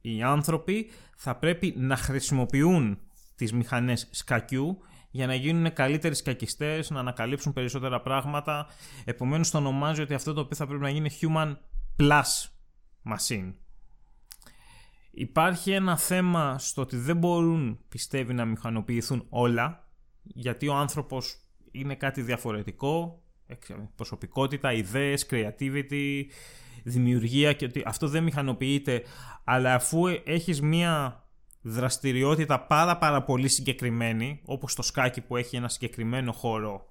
οι 0.00 0.22
άνθρωποι 0.22 0.90
θα 1.16 1.36
πρέπει 1.36 1.74
να 1.76 1.96
χρησιμοποιούν 1.96 2.98
τις 3.34 3.52
μηχανές 3.52 4.08
σκακιού 4.10 4.78
για 5.10 5.26
να 5.26 5.34
γίνουν 5.34 5.72
καλύτεροι 5.72 6.14
σκακιστές, 6.14 6.90
να 6.90 7.00
ανακαλύψουν 7.00 7.52
περισσότερα 7.52 8.00
πράγματα. 8.00 8.66
Επομένως 9.04 9.50
το 9.50 9.58
ονομάζει 9.58 10.02
ότι 10.02 10.14
αυτό 10.14 10.32
το 10.32 10.40
οποίο 10.40 10.56
θα 10.56 10.66
πρέπει 10.66 10.82
να 10.82 10.90
γίνει 10.90 11.10
human 11.20 11.56
plus 11.96 12.48
machine. 13.12 13.54
Υπάρχει 15.10 15.70
ένα 15.72 15.96
θέμα 15.96 16.58
στο 16.58 16.82
ότι 16.82 16.96
δεν 16.96 17.16
μπορούν, 17.16 17.78
πιστεύει, 17.88 18.32
να 18.34 18.44
μηχανοποιηθούν 18.44 19.26
όλα, 19.28 19.88
γιατί 20.22 20.68
ο 20.68 20.74
άνθρωπος 20.74 21.36
είναι 21.70 21.94
κάτι 21.94 22.22
διαφορετικό, 22.22 23.22
προσωπικότητα, 23.96 24.72
ιδέες, 24.72 25.26
creativity, 25.30 26.24
δημιουργία 26.84 27.52
και 27.52 27.64
ότι 27.64 27.82
αυτό 27.86 28.08
δεν 28.08 28.22
μηχανοποιείται, 28.22 29.02
αλλά 29.44 29.74
αφού 29.74 30.06
έχεις 30.24 30.60
μία 30.60 31.24
δραστηριότητα 31.62 32.60
πάρα 32.60 32.98
πάρα 32.98 33.22
πολύ 33.22 33.48
συγκεκριμένη, 33.48 34.40
όπως 34.44 34.74
το 34.74 34.82
σκάκι 34.82 35.20
που 35.20 35.36
έχει 35.36 35.56
ένα 35.56 35.68
συγκεκριμένο 35.68 36.32
χώρο, 36.32 36.86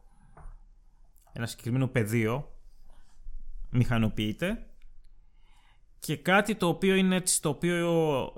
ένα 1.33 1.45
συγκεκριμένο 1.45 1.87
πεδίο, 1.87 2.51
μηχανοποιείται 3.69 4.63
και 5.99 6.17
κάτι 6.17 6.55
το 6.55 6.67
οποίο 6.67 6.95
είναι 6.95 7.15
έτσι, 7.15 7.41
το 7.41 7.49
οποίο 7.49 8.33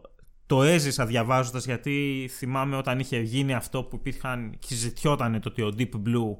το 0.46 0.64
έζησα 0.64 1.06
διαβάζοντας 1.06 1.66
γιατί 1.66 2.28
θυμάμαι 2.32 2.76
όταν 2.76 3.00
είχε 3.00 3.20
γίνει 3.20 3.54
αυτό 3.54 3.84
που 3.84 3.96
υπήρχαν 3.96 4.56
και 4.60 4.68
συζητιόταν 4.68 5.42
το 5.42 5.50
ότι 5.50 5.62
ο 5.62 5.74
Deep 5.78 5.92
Blue 6.08 6.38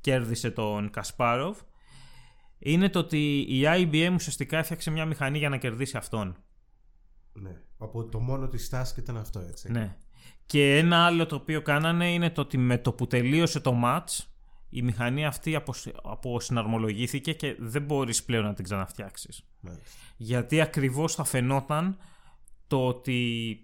κέρδισε 0.00 0.50
τον 0.50 0.90
Κασπάροβ 0.90 1.58
είναι 2.58 2.88
το 2.88 2.98
ότι 2.98 3.38
η 3.38 3.62
IBM 3.64 4.12
ουσιαστικά 4.14 4.58
έφτιαξε 4.58 4.90
μια 4.90 5.04
μηχανή 5.04 5.38
για 5.38 5.48
να 5.48 5.56
κερδίσει 5.56 5.96
αυτόν. 5.96 6.36
Ναι. 7.42 7.60
Από 7.78 8.04
το 8.04 8.18
μόνο 8.18 8.48
της 8.48 8.70
task 8.72 8.98
ήταν 8.98 9.16
αυτό 9.16 9.40
έτσι. 9.40 9.72
Ναι. 9.72 9.96
Και 10.46 10.76
ένα 10.78 11.04
άλλο 11.04 11.26
το 11.26 11.34
οποίο 11.34 11.62
κάνανε 11.62 12.12
είναι 12.12 12.30
το 12.30 12.40
ότι 12.40 12.58
με 12.58 12.78
το 12.78 12.92
που 12.92 13.06
τελείωσε 13.06 13.60
το 13.60 13.80
match 13.84 14.24
η 14.68 14.82
μηχανή 14.82 15.26
αυτή 15.26 15.62
αποσυναρμολογήθηκε 16.02 17.32
και 17.32 17.56
δεν 17.58 17.82
μπορείς 17.82 18.24
πλέον 18.24 18.44
να 18.44 18.54
την 18.54 18.64
ξαναφτιάξεις. 18.64 19.46
Ναι. 19.60 19.72
Γιατί 20.16 20.60
ακριβώς 20.60 21.14
θα 21.14 21.24
φαινόταν 21.24 21.96
το 22.66 22.86
ότι 22.86 23.60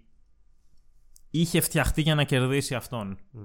είχε 1.29 1.61
φτιαχτεί 1.61 2.01
για 2.01 2.15
να 2.15 2.23
κερδίσει 2.23 2.75
αυτόν. 2.75 3.17
Mm. 3.17 3.39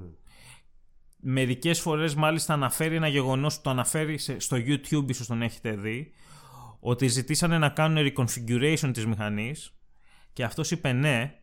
Μερικές 1.20 1.80
φορές 1.80 2.14
μάλιστα 2.14 2.52
αναφέρει 2.54 2.94
ένα 2.96 3.08
γεγονός, 3.08 3.60
το 3.60 3.70
αναφέρει 3.70 4.18
στο 4.18 4.56
YouTube, 4.56 5.08
ίσως 5.08 5.26
τον 5.26 5.42
έχετε 5.42 5.76
δει, 5.76 6.12
ότι 6.80 7.08
ζητήσανε 7.08 7.58
να 7.58 7.68
κάνουν 7.68 8.12
reconfiguration 8.12 8.90
της 8.92 9.06
μηχανής 9.06 9.77
και 10.38 10.44
αυτός 10.44 10.70
είπε 10.70 10.92
ναι, 10.92 11.34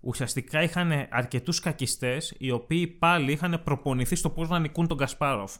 ουσιαστικά 0.00 0.62
είχαν 0.62 1.06
αρκετούς 1.10 1.60
κακιστές 1.60 2.34
οι 2.38 2.50
οποίοι 2.50 2.86
πάλι 2.86 3.32
είχαν 3.32 3.60
προπονηθεί 3.64 4.14
στο 4.14 4.30
πώς 4.30 4.48
να 4.48 4.58
νικούν 4.58 4.86
τον 4.86 4.96
Κασπάροφ. 4.96 5.54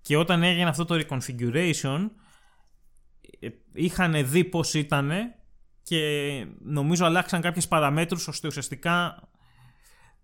Και 0.00 0.16
όταν 0.16 0.42
έγινε 0.42 0.68
αυτό 0.68 0.84
το 0.84 0.94
reconfiguration 0.94 2.10
ε, 3.40 3.48
είχαν 3.72 4.30
δει 4.30 4.44
πώς 4.44 4.74
ήταν 4.74 5.10
και 5.82 6.00
νομίζω 6.60 7.04
αλλάξαν 7.04 7.40
κάποιες 7.40 7.68
παραμέτρους 7.68 8.28
ώστε 8.28 8.46
ουσιαστικά 8.46 9.28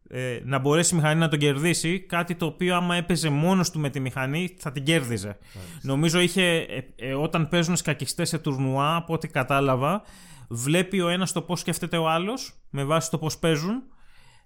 ε, 0.09 0.40
να 0.45 0.59
μπορέσει 0.59 0.95
η 0.95 0.97
μηχανή 0.97 1.21
να 1.21 1.28
τον 1.28 1.38
κερδίσει 1.38 2.00
κάτι 2.00 2.35
το 2.35 2.47
οποίο 2.47 2.76
άμα 2.76 2.97
έπαιζε 2.97 3.28
μόνος 3.28 3.71
του 3.71 3.78
με 3.78 3.90
τη 3.90 4.00
μηχανή 4.00 4.57
θα 4.59 4.73
την 4.73 4.85
κέρδιζε. 4.85 5.38
Νομίζω 5.83 6.21
είχε, 6.21 6.57
ε, 6.57 6.80
ε, 6.97 7.14
όταν 7.14 7.49
παίζουν 7.49 7.76
σκακιστές 7.76 8.28
σε 8.28 8.38
τουρνουά 8.38 8.97
από 8.97 9.12
ό,τι 9.12 9.28
κατάλαβα 9.28 10.02
βλέπει 10.49 11.00
ο 11.00 11.09
ένας 11.09 11.33
το 11.33 11.43
πώς 11.43 11.61
σκέφτεται 11.61 11.97
ο 11.97 12.09
άλλος 12.09 12.52
με 12.71 12.85
βάση 12.85 13.11
το 13.11 13.19
πώς 13.19 13.38
παίζουν 13.38 13.83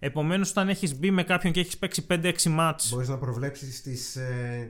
Επομένως, 0.04 0.50
όταν 0.50 0.68
έχεις 0.68 0.98
μπει 0.98 1.10
με 1.10 1.22
κάποιον 1.22 1.52
και 1.52 1.60
έχεις 1.60 1.78
παίξει 1.78 2.06
5-6 2.10 2.42
μάτς 2.50 2.90
Μπορείς 2.92 3.08
να 3.08 3.18
προβλέψεις 3.18 4.16
ε, 4.16 4.68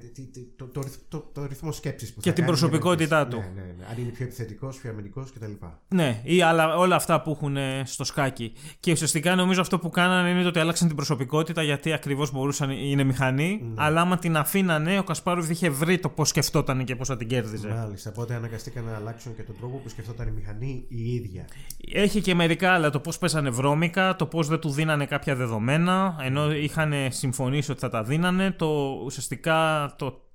το, 0.57 0.67
το, 0.67 0.83
το, 1.09 1.31
το, 1.33 1.47
ρυθμό 1.47 1.73
σκέψης 1.73 2.13
που 2.13 2.21
Και 2.21 2.33
την 2.33 2.45
προσωπικότητά 2.45 3.27
του. 3.27 3.37
Ναι, 3.37 3.43
ναι, 3.55 3.63
ναι. 3.79 3.85
Αν 3.91 3.99
είναι 3.99 4.11
πιο 4.11 4.25
επιθετικός, 4.25 4.77
πιο 4.77 4.91
αμυντικός 4.91 5.33
κτλ. 5.33 5.53
Ναι, 5.89 6.21
ή 6.23 6.43
άλλα, 6.43 6.77
όλα 6.77 6.97
αυτά 6.97 7.23
που 7.23 7.31
έχουν 7.31 7.57
ε, 7.57 7.83
στο 7.85 8.05
σκάκι. 8.05 8.53
Και 8.81 8.93
ουσιαστικά 8.93 9.35
νομίζω 9.35 9.61
αυτό 9.61 9.79
που 9.79 9.91
κάνανε 9.91 10.29
είναι 10.29 10.47
ότι 10.47 10.59
άλλαξαν 10.59 10.87
την 10.87 10.97
προσωπικότητα 10.97 11.63
γιατί 11.63 11.93
ακριβώς 11.93 12.33
μπορούσαν, 12.33 12.71
είναι 12.71 13.05
μηχανή. 13.05 13.61
Ναι. 13.63 13.83
Αλλά 13.83 14.01
άμα 14.01 14.19
την 14.19 14.37
αφήνανε, 14.37 14.99
ο 14.99 15.05
Κασπάροβ 15.05 15.51
είχε 15.51 15.71
βρει 15.71 15.99
το 15.99 16.09
πώς 16.09 16.29
σκεφτόταν 16.29 16.85
και 16.85 16.97
πώς 16.97 17.09
θα 17.09 17.17
την 17.17 17.29
κέρδιζε. 17.29 17.69
Μάλιστα. 17.69 18.11
Οπότε 18.11 18.35
αναγκαστήκαν 18.35 18.85
να 18.85 18.97
αλλάξουν 18.97 19.37
και 19.37 19.43
τον 19.43 19.55
τρόπο 19.59 19.77
που 19.77 19.89
σκεφτόταν 19.89 20.29
η 20.29 20.31
μηχανή 20.31 20.85
η 20.89 21.15
ίδια. 21.15 21.45
Έχει 21.93 22.21
και 22.21 22.35
μερικά 22.35 22.73
άλλα. 22.73 22.91
Το 22.91 23.01
πώς 23.01 23.19
πέσανε 23.19 23.51
βρώμικα, 23.51 24.17
το 24.17 24.27
πώς 24.27 24.49
δεν 24.49 24.59
του 24.59 24.71
δίνανε 24.71 25.07
κάποια 25.07 25.22
κάποια 25.23 25.37
δεδομένα, 25.47 26.17
ενώ 26.21 26.53
είχαν 26.53 26.93
συμφωνήσει 27.09 27.71
ότι 27.71 27.81
θα 27.81 27.89
τα 27.89 28.03
δίνανε, 28.03 28.51
το, 28.51 28.67
ουσιαστικά 29.05 29.91
το, 29.99 30.31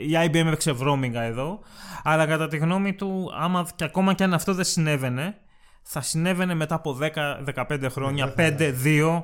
η 0.00 0.12
IBM 0.26 0.34
έπαιξε 0.34 0.72
βρώμιγα 0.72 1.22
εδώ, 1.22 1.60
αλλά 2.02 2.26
κατά 2.26 2.48
τη 2.48 2.56
γνώμη 2.56 2.94
του, 2.94 3.30
άμα 3.34 3.68
και 3.74 3.84
ακόμα 3.84 4.14
και 4.14 4.24
αν 4.24 4.34
αυτό 4.34 4.54
δεν 4.54 4.64
συνέβαινε, 4.64 5.36
θα 5.82 6.00
συνέβαινε 6.00 6.54
μετά 6.54 6.74
από 6.74 6.98
10-15 7.00 7.86
χρόνια, 7.90 8.34
5-2. 8.36 9.22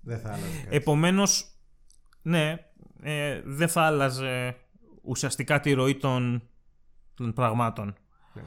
Δεν 0.00 0.18
θα 0.20 0.28
άλλαζε. 0.28 0.66
Επομένως, 0.68 1.58
ναι, 2.22 2.56
ε, 3.02 3.40
δεν 3.44 3.68
θα 3.68 3.82
άλλαζε 3.82 4.56
ουσιαστικά 5.02 5.60
τη 5.60 5.72
ροή 5.72 5.96
των, 5.96 6.42
των 7.14 7.32
πραγμάτων. 7.32 7.96
Ναι. 8.34 8.42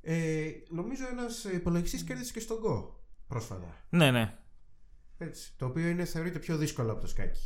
Ε, 0.00 0.50
νομίζω 0.68 1.04
ένας 1.10 1.44
υπολογιστής 1.44 2.04
κέρδισε 2.04 2.32
και 2.32 2.40
στον 2.40 2.56
Go 2.66 2.88
πρόσφατα. 3.28 3.66
Ναι, 3.88 4.10
ναι. 4.10 4.38
Έτσι, 5.18 5.52
το 5.56 5.66
οποίο 5.66 5.88
είναι, 5.88 6.04
θεωρείται 6.04 6.38
πιο 6.38 6.56
δύσκολο 6.56 6.92
από 6.92 7.00
το 7.00 7.06
σκάκι. 7.06 7.40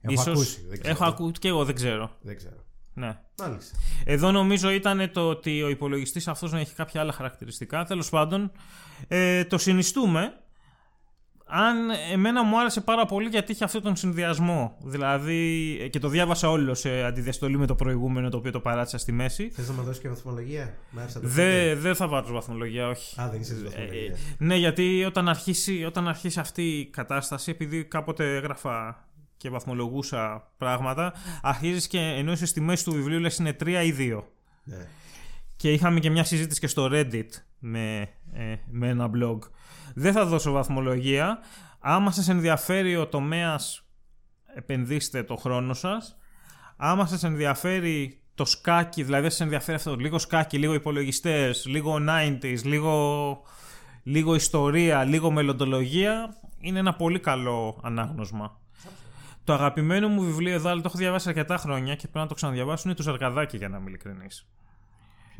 Έχω 0.00 0.12
Ίσως, 0.12 0.26
ακούσει. 0.26 0.60
Δεν 0.66 0.80
ξέρω. 0.80 0.94
Έχω 0.94 1.04
ακούσει 1.04 1.32
και 1.32 1.48
εγώ 1.48 1.64
δεν 1.64 1.74
ξέρω. 1.74 2.16
Δεν 2.20 2.36
ξέρω. 2.36 2.64
Ναι. 2.94 3.18
Μάλιστα. 3.38 3.78
Εδώ 4.04 4.30
νομίζω 4.30 4.70
ήταν 4.70 5.10
το 5.12 5.28
ότι 5.28 5.62
ο 5.62 5.68
υπολογιστής 5.68 6.28
αυτός 6.28 6.52
να 6.52 6.58
έχει 6.60 6.74
κάποια 6.74 7.00
άλλα 7.00 7.12
χαρακτηριστικά. 7.12 7.84
Τέλος 7.84 8.08
πάντων, 8.08 8.52
ε, 9.08 9.44
το 9.44 9.58
συνιστούμε 9.58 10.40
αν 11.50 11.76
εμένα 12.12 12.44
μου 12.44 12.60
άρεσε 12.60 12.80
πάρα 12.80 13.06
πολύ 13.06 13.28
γιατί 13.28 13.52
είχε 13.52 13.64
αυτόν 13.64 13.82
τον 13.82 13.96
συνδυασμό. 13.96 14.76
Δηλαδή, 14.82 15.88
και 15.92 15.98
το 15.98 16.08
διάβασα 16.08 16.50
όλο 16.50 16.74
σε 16.74 17.02
αντιδιαστολή 17.02 17.58
με 17.58 17.66
το 17.66 17.74
προηγούμενο 17.74 18.28
το 18.28 18.36
οποίο 18.36 18.50
το 18.50 18.60
παράτησα 18.60 18.98
στη 18.98 19.12
μέση. 19.12 19.50
Θες 19.50 19.68
να 19.68 19.74
μου 19.74 19.82
δώσεις 19.82 20.02
και 20.02 20.08
βαθμολογία, 20.08 20.74
Δεν 21.14 21.80
δε 21.80 21.94
θα 21.94 22.08
βάζω 22.08 22.32
βαθμολογία, 22.32 22.88
όχι. 22.88 23.20
Α, 23.20 23.28
δεν 23.30 23.40
είσαι 23.40 23.54
βαθμολογία. 23.64 24.12
Ε, 24.12 24.16
ναι, 24.38 24.56
γιατί 24.56 25.04
όταν 25.04 25.28
αρχίσει, 25.28 25.84
όταν 25.84 26.08
αρχίσει 26.08 26.40
αυτή 26.40 26.62
η 26.62 26.86
κατάσταση, 26.86 27.50
επειδή 27.50 27.84
κάποτε 27.84 28.36
έγραφα 28.36 29.08
και 29.36 29.50
βαθμολογούσα 29.50 30.50
πράγματα, 30.58 31.12
αρχίζεις 31.42 31.86
και 31.86 31.98
ενώ 31.98 32.32
είσαι 32.32 32.46
στη 32.46 32.60
μέση 32.60 32.84
του 32.84 32.92
βιβλίου 32.92 33.18
λες 33.18 33.36
είναι 33.36 33.56
3 33.64 33.68
ή 33.84 33.94
2. 33.98 34.22
Ναι. 34.64 34.86
Και 35.60 35.72
είχαμε 35.72 36.00
και 36.00 36.10
μια 36.10 36.24
συζήτηση 36.24 36.60
και 36.60 36.66
στο 36.66 36.88
Reddit 36.92 37.28
με, 37.58 38.08
ε, 38.32 38.54
με 38.70 38.88
ένα 38.88 39.10
blog 39.14 39.38
δεν 39.94 40.12
θα 40.12 40.24
δώσω 40.26 40.52
βαθμολογία. 40.52 41.38
Άμα 41.78 42.10
σας 42.10 42.28
ενδιαφέρει 42.28 42.96
ο 42.96 43.06
τομέας, 43.06 43.86
επενδύστε 44.54 45.22
το 45.22 45.36
χρόνο 45.36 45.74
σας. 45.74 46.16
Άμα 46.76 47.06
σας 47.06 47.24
ενδιαφέρει 47.24 48.20
το 48.34 48.44
σκάκι, 48.44 49.02
δηλαδή 49.02 49.30
σας 49.30 49.40
ενδιαφέρει 49.40 49.76
αυτό, 49.76 49.94
λίγο 49.94 50.18
σκάκι, 50.18 50.58
λίγο 50.58 50.74
υπολογιστές, 50.74 51.66
λίγο 51.66 51.98
90s, 52.08 52.62
λίγο, 52.64 53.42
λίγο 54.02 54.34
ιστορία, 54.34 55.04
λίγο 55.04 55.30
μελλοντολογία, 55.30 56.36
είναι 56.58 56.78
ένα 56.78 56.94
πολύ 56.94 57.20
καλό 57.20 57.80
ανάγνωσμα. 57.82 58.60
Το 59.44 59.52
αγαπημένο 59.52 60.08
μου 60.08 60.22
βιβλίο 60.24 60.54
εδώ, 60.54 60.68
αλλά 60.68 60.80
το 60.80 60.86
έχω 60.88 60.98
διαβάσει 60.98 61.28
αρκετά 61.28 61.56
χρόνια 61.56 61.94
και 61.94 62.02
πρέπει 62.02 62.18
να 62.18 62.26
το 62.26 62.34
ξαναδιαβάσω, 62.34 62.82
είναι 62.86 62.96
το 62.96 63.02
Ζαρκαδάκι 63.02 63.56
για 63.56 63.68
να 63.68 63.76
είμαι 63.76 63.88
ειλικρινής. 63.88 64.46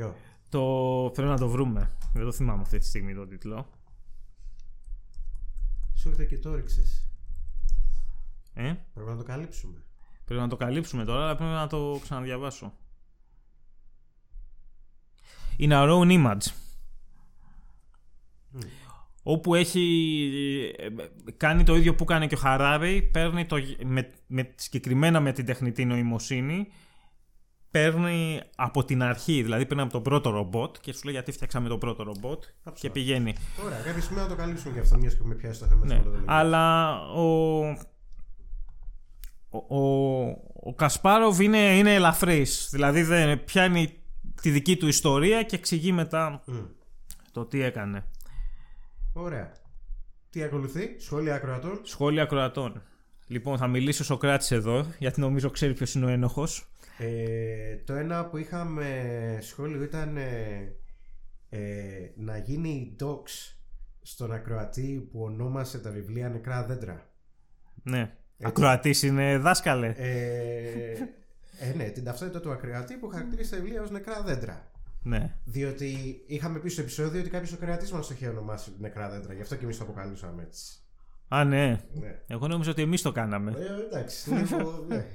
Ποιο; 0.01 0.15
Το 0.49 1.11
πρέπει 1.15 1.29
να 1.29 1.39
το 1.39 1.49
βρούμε. 1.49 1.93
Δεν 2.13 2.25
το 2.25 2.33
θυμάμαι 2.33 2.63
αυτή 2.63 2.79
τη 2.79 2.85
στιγμή 2.85 3.15
το 3.15 3.27
τίτλο. 3.27 3.71
Σου 5.95 6.09
ήρθε 6.09 6.25
και 6.25 6.39
το 6.39 6.53
έριξες. 6.53 7.09
Ε; 8.55 8.75
Πρέπει 8.95 9.11
να 9.11 9.17
το 9.17 9.23
καλύψουμε. 9.23 9.83
Πρέπει 10.25 10.41
να 10.41 10.49
το 10.49 10.57
καλύψουμε 10.57 11.05
τώρα, 11.05 11.23
αλλά 11.23 11.37
πρέπει 11.37 11.53
να 11.53 11.67
το 11.67 11.99
ξαναδιαβάσω. 12.03 12.73
In 15.59 15.71
Our 15.71 15.89
Own 15.89 16.09
Image. 16.09 16.53
Όπου 19.23 19.55
έχει 19.55 20.75
ε, 20.79 20.89
κάνει 21.37 21.63
το 21.63 21.77
ίδιο 21.77 21.95
που 21.95 22.05
κάνει 22.05 22.27
και 22.27 22.35
ο 22.35 22.39
Χαράρη, 22.39 23.03
παίρνει 23.03 23.47
το, 23.47 23.57
με, 23.85 24.13
με, 24.27 24.53
συγκεκριμένα 24.57 25.21
με 25.21 25.33
την 25.33 25.45
τεχνητή 25.45 25.85
νοημοσύνη, 25.85 26.69
παίρνει 27.71 28.41
από 28.57 28.85
την 28.85 29.03
αρχή, 29.03 29.43
δηλαδή 29.43 29.67
παίρνει 29.67 29.83
από 29.83 29.93
τον 29.93 30.03
πρώτο 30.03 30.31
ρομπότ 30.31 30.77
και 30.81 30.93
σου 30.93 31.01
λέει 31.05 31.15
γιατί 31.15 31.33
φτιάξαμε 31.33 31.69
το 31.69 31.79
πρώτο 31.79 32.03
ρομπότ 32.03 32.45
και 32.75 32.91
πηγαίνει. 32.91 33.35
Ωραία, 33.65 33.79
κάποια 33.79 34.03
στιγμή 34.03 34.23
να 34.23 34.29
το 34.29 34.35
καλύψουμε 34.35 34.75
και 34.75 34.81
αυτό, 34.81 34.99
μιας 34.99 35.15
και 35.15 35.23
με 35.25 35.35
πιάσει 35.35 35.61
το 35.61 35.67
θέμα 35.67 35.87
ναι, 35.87 36.03
Αλλά 36.25 36.97
ο, 37.01 37.59
ο, 39.49 39.79
ο, 39.79 40.27
ο 40.55 40.75
Κασπάροβ 40.75 41.41
είναι, 41.41 41.77
είναι 41.77 41.95
ελαφρύς, 41.95 42.69
δηλαδή 42.71 43.03
δεν 43.03 43.45
πιάνει 43.45 43.95
τη 44.43 44.51
δική 44.51 44.77
του 44.77 44.87
ιστορία 44.87 45.43
και 45.43 45.57
εξηγεί 45.57 45.93
μετά 45.93 46.45
το 47.33 47.45
τι 47.45 47.63
έκανε. 47.63 48.05
Ωραία. 49.13 49.53
Τι 50.31 50.43
ακολουθεί, 50.43 50.97
σχόλια 50.99 51.35
ακροατών; 51.35 51.81
Σχόλια 51.83 52.23
ακροατών. 52.23 52.83
Λοιπόν, 53.27 53.59
θα 53.59 53.67
μιλήσει 53.67 54.03
ο 54.03 54.05
Σοκράτης 54.05 54.51
εδώ, 54.51 54.87
γιατί 54.99 55.21
νομίζω 55.21 55.51
ξέρει 55.51 55.75
ποιος 55.75 55.95
είναι 55.95 56.05
ο 56.05 56.09
ένοχος. 56.09 56.69
Ε, 57.03 57.77
το 57.85 57.95
ένα 57.95 58.27
που 58.27 58.37
είχαμε 58.37 59.39
σχόλιο 59.41 59.83
ήταν 59.83 60.17
ε, 60.17 60.73
ε, 61.49 61.61
να 62.17 62.37
γίνει 62.37 62.97
docs 63.01 63.55
στον 64.03 64.33
ακροατή 64.33 65.09
που 65.13 65.23
ονόμασε 65.23 65.79
τα 65.79 65.91
βιβλία 65.91 66.29
Νεκρά 66.29 66.65
Δέντρα. 66.65 67.11
Ναι. 67.83 68.15
Ακροατής 68.43 69.03
είναι 69.03 69.39
δάσκαλε. 69.39 69.95
Ε, 69.97 70.93
ε, 71.59 71.73
ναι, 71.77 71.85
την 71.85 72.05
ταυτότητα 72.05 72.41
του 72.41 72.51
ακροατή 72.51 72.95
που 72.95 73.09
χαρακτηρίζει 73.09 73.51
τα 73.51 73.57
βιβλία 73.57 73.83
ως 73.83 73.91
Νεκρά 73.91 74.23
Δέντρα. 74.23 74.71
Ναι. 75.03 75.35
Διότι 75.45 76.23
είχαμε 76.27 76.59
πει 76.59 76.69
στο 76.69 76.81
επεισόδιο 76.81 77.21
ότι 77.21 77.31
κάποιος 77.31 77.53
ακροατής 77.53 77.93
μας 77.93 78.07
το 78.07 78.15
είχε 78.15 78.29
ονομάσει 78.29 78.73
Νεκρά 78.79 79.11
Δέντρα. 79.11 79.35
Γι' 79.35 79.43
αυτό 79.43 79.57
και 79.57 79.65
εμείς 79.65 79.79
το 79.79 79.85
αποκαλούσαμε 79.85 80.43
έτσι. 80.43 80.79
Α, 81.29 81.45
ναι. 81.45 81.81
ναι. 81.93 82.23
Εγώ 82.27 82.49
νόμιζα 82.49 82.71
ότι 82.71 82.83
εμείς 82.83 83.03
το 83.03 83.13
κάναμε. 83.13 83.51
Ε, 83.51 83.87
εντάξει. 83.87 84.35
Λίγο, 84.35 84.85
ναι. 84.89 85.07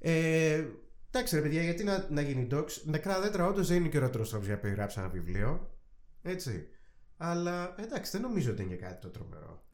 Ε, 0.00 0.64
εντάξει, 1.10 1.36
ρε 1.36 1.42
παιδιά, 1.42 1.62
γιατί 1.62 1.84
να, 1.84 2.06
να 2.10 2.20
γίνει 2.20 2.46
docs; 2.50 2.82
Νεκρά 2.84 3.20
δέντρα 3.20 3.46
όντως 3.46 3.68
δεν 3.68 3.76
είναι 3.76 3.88
και 3.88 3.98
ο 3.98 4.10
τρόπος 4.10 4.30
για 4.30 4.54
να 4.54 4.60
περιγράψει 4.60 5.00
ένα 5.00 5.08
βιβλίο. 5.08 5.70
Έτσι. 6.22 6.68
Αλλά 7.16 7.74
εντάξει, 7.78 8.10
δεν 8.10 8.20
νομίζω 8.20 8.50
ότι 8.50 8.62
είναι 8.62 8.74
κάτι 8.74 9.00
το 9.00 9.08
τρομερό. 9.08 9.64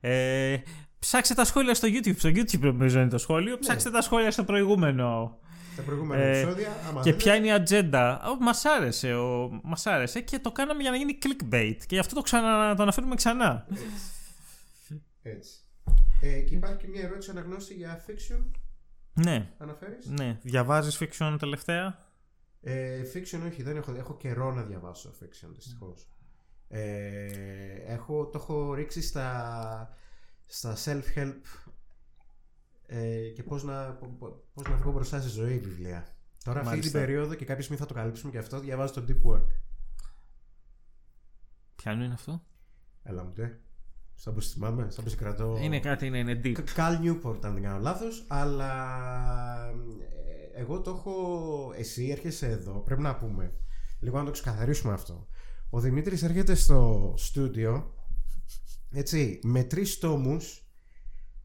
Ε, 0.00 0.56
ψάξτε 0.98 1.34
τα 1.34 1.44
σχόλια 1.44 1.74
στο 1.74 1.88
YouTube. 1.88 2.16
Στο 2.16 2.28
YouTube 2.28 2.60
νομίζω 2.60 3.00
είναι 3.00 3.08
το 3.08 3.18
σχόλιο. 3.18 3.52
Ναι. 3.52 3.58
Ψάξτε 3.58 3.90
τα 3.90 4.00
σχόλια 4.00 4.30
στο 4.30 4.44
προηγούμενο. 4.44 5.38
Στα 5.72 5.82
προηγούμενα 5.82 6.22
ε, 6.22 6.40
επεισόδια. 6.40 6.68
και 7.02 7.12
ποια 7.12 7.34
είναι 7.34 7.46
η 7.46 7.52
ατζέντα. 7.52 8.20
Μας 8.40 8.64
άρεσε, 8.64 9.14
ο, 9.14 9.60
μας 9.62 9.86
άρεσε 9.86 10.20
και 10.20 10.38
το 10.38 10.52
κάναμε 10.52 10.82
για 10.82 10.90
να 10.90 10.96
γίνει 10.96 11.18
clickbait. 11.22 11.76
Και 11.78 11.94
γι' 11.94 11.98
αυτό 11.98 12.14
το, 12.14 12.22
ξανα, 12.22 12.74
το 12.74 12.82
αναφέρουμε 12.82 13.14
ξανά. 13.14 13.66
Έτσι. 13.70 13.84
Έτσι. 15.22 15.52
Ε, 16.20 16.40
και 16.40 16.54
υπάρχει 16.54 16.76
και 16.76 16.86
μια 16.88 17.02
ερώτηση 17.02 17.30
αναγνώστη 17.30 17.74
για 17.74 18.04
fiction. 18.06 18.44
Ναι. 19.12 19.54
Αναφέρεις; 19.58 20.06
Ναι. 20.06 20.38
Διαβάζεις 20.42 20.98
fiction 21.00 21.36
τελευταία; 21.38 22.08
Ε, 22.60 23.02
fiction 23.14 23.40
όχι, 23.46 23.62
δεν 23.62 23.76
έχω, 23.76 23.94
έχω 23.94 24.16
καιρό 24.16 24.52
να 24.52 24.62
διαβάσω 24.62 25.10
fiction 25.22 25.48
δυστυχώς. 25.54 26.08
Ε, 26.68 27.92
έχω, 27.92 28.26
το 28.26 28.38
έχω 28.38 28.74
ρίξει 28.74 29.02
στα, 29.02 29.96
στα 30.46 30.76
self-help 30.84 31.40
ε, 32.86 33.28
και 33.28 33.42
πώς 33.42 33.64
να, 33.64 33.92
πώς 34.54 34.66
να 34.68 34.76
βγω 34.76 34.92
μπροστά 34.92 35.20
στη 35.20 35.30
ζωή 35.30 35.58
βιβλία. 35.58 36.06
Τώρα 36.44 36.60
αυτή 36.60 36.78
την 36.78 36.92
περίοδο 36.92 37.34
και 37.34 37.44
κάποια 37.44 37.62
στιγμή 37.62 37.80
θα 37.80 37.86
το 37.86 37.94
καλύψουμε 37.94 38.32
και 38.32 38.38
αυτό, 38.38 38.60
διαβάζω 38.60 38.92
το 38.92 39.04
Deep 39.08 39.30
Work. 39.30 39.46
Ποιο 41.76 41.92
είναι 41.92 42.14
αυτό; 42.14 42.42
Έλα 43.02 43.24
μου 43.24 43.32
Σαν 44.22 44.34
που 44.34 44.42
θυμάμαι, 44.42 44.86
σαν 44.90 45.04
που 45.04 45.10
κρατώ. 45.16 45.58
Είναι 45.62 45.80
κάτι, 45.80 46.06
είναι, 46.06 46.18
είναι 46.18 46.40
deep. 46.44 46.62
Καλ 46.74 46.98
Newport, 47.02 47.38
αν 47.44 47.52
δεν 47.52 47.62
κάνω 47.62 47.78
λάθος. 47.78 48.24
Αλλά 48.28 48.72
ε, 50.54 50.60
εγώ 50.60 50.80
το 50.80 50.90
έχω. 50.90 51.72
Εσύ 51.76 52.08
έρχεσαι 52.08 52.46
εδώ, 52.46 52.72
πρέπει 52.72 53.02
να 53.02 53.16
πούμε. 53.16 53.52
Λίγο 54.00 54.18
να 54.18 54.24
το 54.24 54.30
ξεκαθαρίσουμε 54.30 54.92
αυτό. 54.92 55.26
Ο 55.70 55.80
Δημήτρης 55.80 56.22
έρχεται 56.22 56.54
στο 56.54 57.12
στούντιο 57.16 57.94
έτσι, 58.92 59.40
με 59.42 59.62
τρεις 59.62 59.98
τόμους 59.98 60.64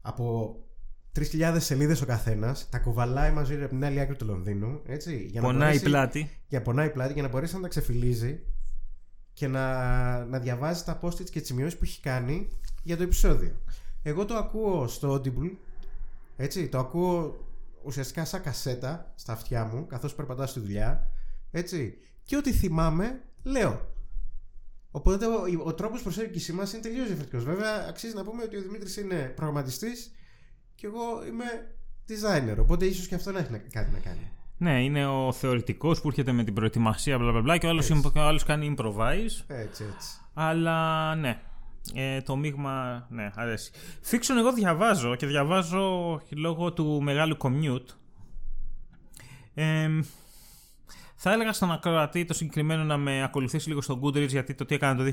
από 0.00 0.56
3.000 1.18 1.56
σελίδες 1.58 2.02
ο 2.02 2.06
καθένας, 2.06 2.68
τα 2.70 2.78
κουβαλάει 2.78 3.32
μαζί 3.32 3.54
από 3.54 3.68
την 3.68 3.84
άλλη 3.84 4.00
άκρη 4.00 4.16
του 4.16 4.26
Λονδίνου. 4.26 4.80
Έτσι, 4.86 5.26
για 5.30 5.40
να 5.40 5.46
πονάει 5.46 5.60
μπορέσει, 5.66 5.84
πλάτη. 5.84 6.30
Για 6.48 6.62
πονάει 6.62 6.90
πλάτη 6.90 7.12
για 7.12 7.22
να 7.22 7.28
μπορέσει 7.28 7.54
να 7.54 7.60
τα 7.60 7.68
ξεφυλίζει 7.68 8.40
και 9.36 9.48
να, 9.48 10.24
να 10.24 10.38
διαβάζει 10.38 10.84
τα 10.84 11.00
post 11.02 11.24
και 11.30 11.38
τις 11.38 11.46
σημειώσεις 11.46 11.78
που 11.78 11.84
έχει 11.84 12.00
κάνει 12.00 12.48
για 12.82 12.96
το 12.96 13.02
επεισόδιο. 13.02 13.60
Εγώ 14.02 14.24
το 14.24 14.36
ακούω 14.36 14.88
στο 14.88 15.14
Audible, 15.14 15.56
έτσι, 16.36 16.68
το 16.68 16.78
ακούω 16.78 17.44
ουσιαστικά 17.82 18.24
σαν 18.24 18.42
κασέτα 18.42 19.12
στα 19.14 19.32
αυτιά 19.32 19.64
μου, 19.64 19.86
καθώς 19.86 20.14
περπατάω 20.14 20.46
στη 20.46 20.60
δουλειά, 20.60 21.10
έτσι, 21.50 21.98
και 22.24 22.36
ό,τι 22.36 22.52
θυμάμαι, 22.52 23.22
λέω. 23.42 23.94
Οπότε 24.90 25.26
ο, 25.26 25.62
ο 25.64 25.74
τρόπος 25.74 26.02
προσέγγισης 26.02 26.54
μας 26.54 26.72
είναι 26.72 26.82
τελείως 26.82 27.06
διαφορετικός. 27.06 27.44
Βέβαια, 27.44 27.86
αξίζει 27.88 28.14
να 28.14 28.24
πούμε 28.24 28.42
ότι 28.42 28.56
ο 28.56 28.62
Δημήτρης 28.62 28.96
είναι 28.96 29.32
προγραμματιστής 29.36 30.14
και 30.74 30.86
εγώ 30.86 31.26
είμαι 31.26 31.76
designer, 32.08 32.56
οπότε 32.60 32.86
ίσως 32.86 33.06
και 33.06 33.14
αυτό 33.14 33.32
να 33.32 33.38
έχει 33.38 33.48
κάτι 33.70 33.90
να 33.90 33.98
κάνει. 33.98 34.30
Ναι, 34.58 34.84
είναι 34.84 35.06
ο 35.06 35.32
θεωρητικός 35.32 36.00
που 36.00 36.08
έρχεται 36.08 36.32
με 36.32 36.44
την 36.44 36.54
προετοιμασία, 36.54 37.18
μπλα, 37.18 37.30
μπλα, 37.30 37.40
μπλα 37.40 37.56
και 37.56 37.66
ο 37.66 38.20
άλλος 38.20 38.44
κάνει 38.44 38.74
improvise. 38.76 39.44
Έτσι, 39.46 39.84
έτσι. 39.94 40.20
Αλλά 40.34 41.14
ναι, 41.14 41.40
ε, 41.94 42.20
το 42.20 42.36
μείγμα, 42.36 43.06
ναι, 43.10 43.30
αρέσει. 43.34 43.70
Fiction 44.10 44.34
εγώ 44.38 44.52
διαβάζω 44.52 45.14
και 45.14 45.26
διαβάζω 45.26 46.20
λόγω 46.30 46.72
του 46.72 47.02
μεγάλου 47.02 47.36
commute. 47.40 47.94
Ε, 49.54 49.88
θα 51.16 51.32
έλεγα 51.32 51.52
στον 51.52 51.72
ακροατή 51.72 52.24
το 52.24 52.34
συγκεκριμένο 52.34 52.84
να 52.84 52.96
με 52.96 53.22
ακολουθήσει 53.22 53.68
λίγο 53.68 53.80
στο 53.80 54.00
Goodreads 54.02 54.28
γιατί 54.28 54.54
το 54.54 54.64
τι 54.64 54.74
έκανα 54.74 55.04
το 55.04 55.12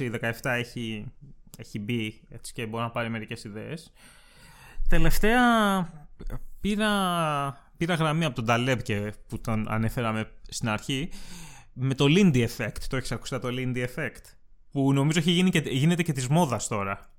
2016-2017 0.00 0.30
έχει, 0.42 1.12
έχει 1.58 1.78
μπει 1.78 2.20
έτσι 2.28 2.52
και 2.52 2.66
μπορεί 2.66 2.82
να 2.82 2.90
πάρει 2.90 3.08
μερικές 3.08 3.44
ιδέες. 3.44 3.92
Τελευταία 4.88 5.40
πήρα, 6.60 6.90
πήρα 7.78 7.94
γραμμή 7.94 8.24
από 8.24 8.42
τον 8.42 8.44
Taleb 8.48 8.78
και 8.82 9.12
που 9.28 9.40
τον 9.40 9.66
ανέφεραμε 9.68 10.30
στην 10.48 10.68
αρχή 10.68 11.08
με 11.72 11.94
το 11.94 12.04
Lindy 12.08 12.46
Effect. 12.46 12.82
Το 12.88 12.96
έχεις 12.96 13.12
ακούσει 13.12 13.38
το 13.38 13.48
Lindy 13.50 13.86
Effect 13.86 14.22
που 14.70 14.92
νομίζω 14.92 15.18
έχει 15.18 15.30
γίνει 15.30 15.50
και, 15.50 15.58
γίνεται 15.58 16.02
και 16.02 16.12
της 16.12 16.28
μόδας 16.28 16.68
τώρα. 16.68 17.10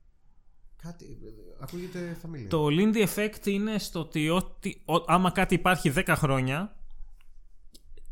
Κάτι, 0.81 1.17
ακούγεται 1.59 2.17
φαμίλια. 2.21 2.49
Το 2.49 2.65
Lindy 2.69 3.07
Effect 3.07 3.45
είναι 3.45 3.77
στο 3.77 3.99
ότι, 3.99 4.29
ότι 4.29 4.81
άμα 5.05 5.31
κάτι 5.31 5.53
υπάρχει 5.53 5.93
10 5.95 6.13
χρόνια, 6.17 6.75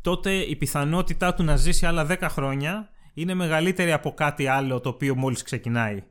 τότε 0.00 0.34
η 0.34 0.56
πιθανότητά 0.56 1.34
του 1.34 1.42
να 1.42 1.56
ζήσει 1.56 1.86
άλλα 1.86 2.06
10 2.10 2.26
χρόνια 2.30 2.90
είναι 3.14 3.34
μεγαλύτερη 3.34 3.92
από 3.92 4.14
κάτι 4.14 4.46
άλλο 4.46 4.80
το 4.80 4.88
οποίο 4.88 5.14
μόλις 5.14 5.42
ξεκινάει. 5.42 6.04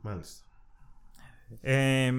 Μάλιστα. 0.00 0.42
Ε, 1.60 2.12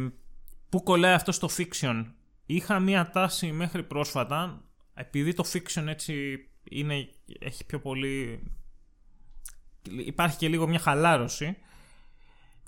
πού 0.69 0.83
κολλάει 0.83 1.13
αυτό 1.13 1.31
στο 1.31 1.49
fiction; 1.57 2.05
Είχα 2.51 2.79
μία 2.79 3.09
τάση 3.09 3.51
μέχρι 3.51 3.83
πρόσφατα, 3.83 4.61
επειδή 4.93 5.33
το 5.33 5.43
fiction 5.53 5.83
έτσι 5.87 6.39
είναι, 6.63 7.09
έχει 7.39 7.65
πιο 7.65 7.79
πολύ 7.79 8.43
υπάρχει 10.05 10.37
και 10.37 10.47
λίγο 10.47 10.67
μια 10.67 10.79
χαλάρωση 10.79 11.57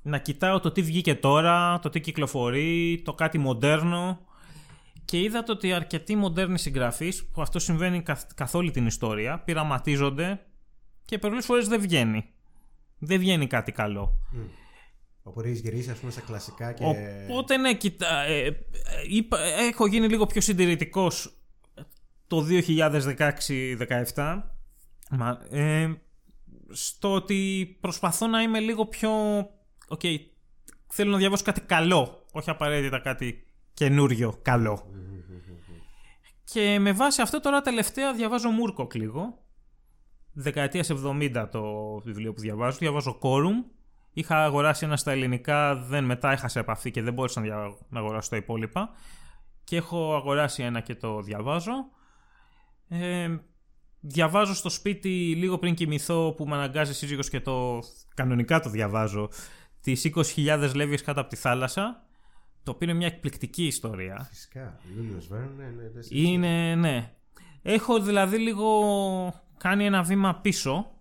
να 0.01 0.17
κοιτάω 0.17 0.59
το 0.59 0.71
τι 0.71 0.81
βγήκε 0.81 1.15
τώρα, 1.15 1.79
το 1.79 1.89
τι 1.89 1.99
κυκλοφορεί, 1.99 3.01
το 3.05 3.13
κάτι 3.13 3.37
μοντέρνο 3.37 4.19
και 5.05 5.19
είδα 5.21 5.43
το 5.43 5.51
ότι 5.51 5.73
αρκετοί 5.73 6.15
μοντέρνοι 6.15 6.59
συγγραφείς, 6.59 7.25
που 7.25 7.41
αυτό 7.41 7.59
συμβαίνει 7.59 8.03
καθ, 8.35 8.55
όλη 8.55 8.71
την 8.71 8.85
ιστορία, 8.85 9.39
πειραματίζονται 9.39 10.45
και 11.05 11.17
πολλές 11.17 11.45
φορές 11.45 11.67
δεν 11.67 11.81
βγαίνει. 11.81 12.25
Δεν 12.97 13.19
βγαίνει 13.19 13.47
κάτι 13.47 13.71
καλό. 13.71 14.19
Mm. 14.33 14.37
Οπότε 15.23 15.49
έχει 15.49 15.59
γυρίσει 15.59 15.89
ας 15.89 15.97
πούμε 15.97 16.11
στα 16.11 16.21
κλασικά 16.21 16.73
και... 16.73 16.83
Οπότε 17.29 17.57
ναι, 17.57 17.73
κοιτά, 17.73 18.21
ε, 18.21 18.45
ε, 18.45 18.55
έχω 19.69 19.87
γίνει 19.87 20.07
λίγο 20.07 20.25
πιο 20.25 20.41
συντηρητικός 20.41 21.41
το 22.27 22.45
2016-17. 24.13 24.41
Ε, 25.49 25.91
στο 26.69 27.13
ότι 27.13 27.77
προσπαθώ 27.81 28.27
να 28.27 28.41
είμαι 28.41 28.59
λίγο 28.59 28.85
πιο. 28.85 29.11
OK, 29.87 29.99
okay, 30.03 30.15
θέλω 30.87 31.11
να 31.11 31.17
διαβάσω 31.17 31.43
κάτι 31.43 31.61
καλό, 31.61 32.25
όχι 32.31 32.49
απαραίτητα 32.49 32.99
κάτι 32.99 33.43
καινούριο 33.73 34.39
καλό. 34.41 34.91
Και 36.43 36.79
με 36.79 36.91
βάση 36.91 37.21
αυτό 37.21 37.39
τώρα 37.39 37.61
τελευταία 37.61 38.13
διαβάζω 38.13 38.49
Μούρκοκ 38.49 38.95
λίγο. 38.95 39.43
Δεκαετίας 40.33 40.91
70 40.91 41.47
το 41.51 41.63
βιβλίο 41.99 42.33
που 42.33 42.41
διαβάζω. 42.41 42.77
Διαβάζω 42.77 43.17
Κόρουμ. 43.17 43.63
Είχα 44.13 44.43
αγοράσει 44.43 44.85
ένα 44.85 44.97
στα 44.97 45.11
ελληνικά, 45.11 45.75
δεν 45.75 46.03
μετά 46.03 46.33
είχα 46.33 46.47
σε 46.47 46.59
επαφή 46.59 46.91
και 46.91 47.01
δεν 47.01 47.13
μπόρεσα 47.13 47.41
να, 47.41 47.55
να 47.89 47.99
αγοράσω 47.99 48.29
τα 48.29 48.35
υπόλοιπα. 48.35 48.89
Και 49.63 49.75
έχω 49.75 50.15
αγοράσει 50.15 50.63
ένα 50.63 50.79
και 50.79 50.95
το 50.95 51.21
διαβάζω. 51.21 51.73
Ε, 52.87 53.35
διαβάζω 53.99 54.55
στο 54.55 54.69
σπίτι 54.69 55.35
λίγο 55.35 55.57
πριν 55.57 55.73
κοιμηθώ 55.73 56.33
που 56.37 56.47
με 56.47 56.55
αναγκάζει 56.55 56.93
σύζυγος 56.93 57.29
και 57.29 57.39
το 57.41 57.79
κανονικά 58.15 58.59
το 58.59 58.69
διαβάζω 58.69 59.29
τις 59.81 60.11
20.000 60.15 60.71
λεύγες 60.75 61.01
κάτω 61.01 61.21
από 61.21 61.29
τη 61.29 61.35
θάλασσα 61.35 62.05
το 62.63 62.71
οποίο 62.71 62.89
είναι 62.89 62.97
μια 62.97 63.07
εκπληκτική 63.07 63.65
ιστορία. 63.65 64.27
Φυσικά. 64.29 64.79
Julius 64.97 65.35
Verne, 65.35 65.49
ναι, 65.57 65.65
ναι, 65.65 65.89
δεν 65.89 66.03
Είναι, 66.09 66.75
ναι. 66.75 67.13
Έχω 67.61 67.99
δηλαδή 67.99 68.37
λίγο 68.37 69.43
κάνει 69.57 69.85
ένα 69.85 70.03
βήμα 70.03 70.35
πίσω. 70.35 70.91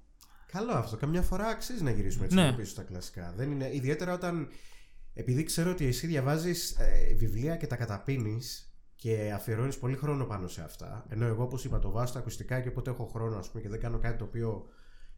Καλό 0.52 0.72
αυτό. 0.72 0.96
Καμιά 0.96 1.22
φορά 1.22 1.46
αξίζει 1.46 1.82
να 1.82 1.90
γυρίσουμε 1.90 2.24
έτσι 2.24 2.36
Ναι. 2.36 2.44
λίγο 2.44 2.56
πίσω 2.56 2.70
στα 2.70 2.82
κλασικά. 2.82 3.32
Δεν 3.36 3.50
είναι, 3.50 3.70
ιδιαίτερα 3.74 4.12
όταν. 4.12 4.48
Επειδή 5.14 5.42
ξέρω 5.42 5.70
ότι 5.70 5.86
εσύ 5.86 6.06
διαβάζεις 6.06 6.70
ε, 6.78 7.14
βιβλία 7.14 7.56
και 7.56 7.66
τα 7.66 7.76
καταπίνεις 7.76 8.74
και 8.96 9.32
αφιερώνεις 9.34 9.78
πολύ 9.78 9.96
χρόνο 9.96 10.24
πάνω 10.24 10.48
σε 10.48 10.62
αυτά. 10.62 11.06
Ενώ 11.08 11.26
εγώ, 11.26 11.42
όπως 11.42 11.64
είπα, 11.64 11.78
το 11.78 11.90
βάζω 11.90 12.06
στα 12.06 12.18
ακουστικά 12.18 12.60
και 12.60 12.68
όποτε 12.68 12.90
έχω 12.90 13.04
χρόνο 13.04 13.38
ας 13.38 13.50
πούμε, 13.50 13.62
και 13.62 13.68
δεν 13.68 13.80
κάνω 13.80 13.98
κάτι 13.98 14.18
το 14.18 14.24
οποίο 14.24 14.68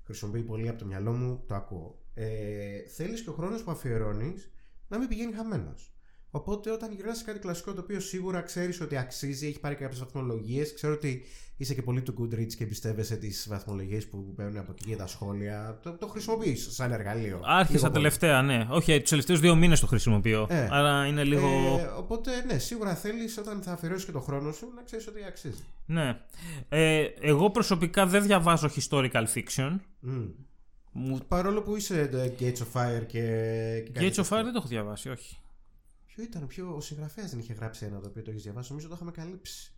χρησιμοποιεί 0.04 0.42
πολύ 0.42 0.68
από 0.68 0.78
το 0.78 0.86
μυαλό 0.86 1.12
μου, 1.12 1.44
το 1.46 1.54
ακούω. 1.54 2.02
Ε, 2.14 2.78
Θέλεις 2.96 3.22
και 3.22 3.30
ο 3.30 3.32
χρόνος 3.32 3.62
που 3.62 3.70
αφιερώνεις 3.70 4.52
να 4.88 4.98
μην 4.98 5.08
πηγαίνει 5.08 5.32
χαμένος. 5.32 5.94
Οπότε 6.30 6.70
όταν 6.70 6.92
γυρνάς 6.92 7.18
σε 7.18 7.24
κάτι 7.24 7.38
κλασικό 7.38 7.72
το 7.74 7.80
οποίο 7.80 8.00
σίγουρα 8.00 8.40
ξέρεις 8.42 8.80
ότι 8.80 8.96
αξίζει, 8.96 9.46
έχει 9.46 9.60
πάρει 9.60 9.74
κάποιες 9.74 9.98
βαθμολογίες, 10.00 10.74
ξέρω 10.74 10.92
ότι 10.92 11.22
είσαι 11.62 11.74
και 11.74 11.82
πολύ 11.82 12.02
του 12.02 12.14
Goodreads 12.18 12.52
και 12.52 12.64
εμπιστεύεσαι 12.64 13.16
τις 13.16 13.46
βαθμολογίες 13.48 14.06
που 14.06 14.32
παίρνουν 14.36 14.58
από 14.58 14.72
εκεί 14.72 14.84
και 14.84 14.96
τα 14.96 15.06
σχόλια. 15.06 15.78
Το, 15.82 15.92
το 15.92 16.06
χρησιμοποιείς 16.06 16.74
σαν 16.74 16.92
εργαλείο. 16.92 17.40
Άρχισα 17.44 17.72
Λίγο 17.72 17.82
πολύ. 17.82 17.94
τελευταία, 17.94 18.42
ναι. 18.42 18.66
Όχι, 18.70 19.00
τους 19.00 19.10
τελευταίους 19.10 19.40
δύο 19.40 19.54
μήνες 19.54 19.80
το 19.80 19.86
χρησιμοποιώ. 19.86 20.46
Ε. 20.50 20.68
Άρα 20.70 21.06
είναι 21.06 21.24
λίγο. 21.24 21.78
Ε, 21.80 21.84
οπότε, 21.96 22.30
ναι, 22.44 22.58
σίγουρα 22.58 22.94
θέλεις 22.94 23.38
όταν 23.38 23.62
θα 23.62 23.72
αφιερώσεις 23.72 24.04
και 24.04 24.12
το 24.12 24.20
χρόνο 24.20 24.52
σου 24.52 24.72
να 24.76 24.82
ξέρεις 24.82 25.06
ότι 25.06 25.24
αξίζει. 25.24 25.64
Ναι. 25.86 26.20
Ε, 26.68 27.04
εγώ 27.20 27.50
προσωπικά 27.50 28.06
δεν 28.06 28.22
διαβάζω 28.22 28.70
historical 28.76 29.24
fiction. 29.34 29.76
Μμ. 30.00 30.24
Μου... 30.92 31.18
Παρόλο 31.28 31.62
που 31.62 31.76
είσαι 31.76 32.00
ε, 32.00 32.32
Gates 32.38 32.56
of 32.56 32.80
Fire 32.80 33.06
και. 33.06 33.20
και 33.84 33.90
κάτι 33.92 34.06
Gates 34.06 34.10
of 34.10 34.14
τέτοιο. 34.14 34.24
Fire 34.24 34.42
δεν 34.42 34.52
το 34.52 34.58
έχω 34.58 34.68
διαβάσει, 34.68 35.08
όχι. 35.08 35.36
Ποιο 36.06 36.22
ήταν, 36.22 36.46
ποιο, 36.46 36.74
ο 36.76 36.80
συγγραφέας 36.80 37.30
δεν 37.30 37.38
είχε 37.38 37.52
γράψει 37.52 37.84
ένα 37.84 38.00
το 38.00 38.08
οποίο 38.08 38.22
το 38.22 38.30
έχεις 38.30 38.42
διαβάσει. 38.42 38.68
Νομίζω 38.68 38.88
το 38.88 38.94
είχαμε 38.94 39.10
καλύψει. 39.10 39.71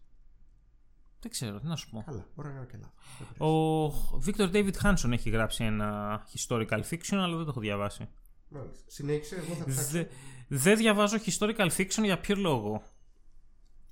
Δεν 1.24 1.32
ξέρω, 1.32 1.60
τι 1.60 1.66
να 1.66 1.76
σου 1.76 1.90
πω. 1.90 2.02
Καλά, 2.06 2.26
μπορεί 2.34 2.48
να 2.48 2.54
κάνω 2.54 2.66
και 2.66 2.76
λάθο. 2.80 3.46
Ο 3.46 4.20
Victor 4.26 4.50
David 4.52 4.72
Hanson 4.82 5.10
έχει 5.12 5.30
γράψει 5.30 5.64
ένα 5.64 6.20
historical 6.36 6.80
fiction, 6.90 7.16
αλλά 7.16 7.36
δεν 7.36 7.44
το 7.44 7.50
έχω 7.50 7.60
διαβάσει. 7.60 8.08
Μάλιστα. 8.48 8.84
Συνέχισε, 8.86 9.36
εγώ 9.36 9.54
θα 9.54 9.64
ψάξω. 9.64 9.90
Δε- 9.90 10.04
Δεν 10.48 10.76
διαβάζω 10.76 11.16
historical 11.26 11.68
fiction 11.76 12.02
για 12.04 12.18
ποιο 12.20 12.36
λόγο. 12.36 12.82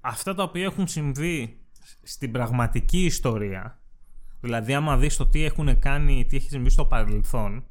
Αυτά 0.01 0.35
τα 0.35 0.43
οποία 0.43 0.65
έχουν 0.65 0.87
συμβεί 0.87 1.61
στην 2.03 2.33
πραγματική 2.33 3.05
ιστορία, 3.05 3.81
δηλαδή 4.41 4.75
άμα 4.75 4.97
δεις 4.97 5.17
το 5.17 5.27
τι 5.27 5.43
έχουν 5.45 5.79
κάνει, 5.79 6.25
τι 6.27 6.37
έχει 6.37 6.49
συμβεί 6.49 6.71
στο 6.71 6.85
παρελθόν, 6.85 7.67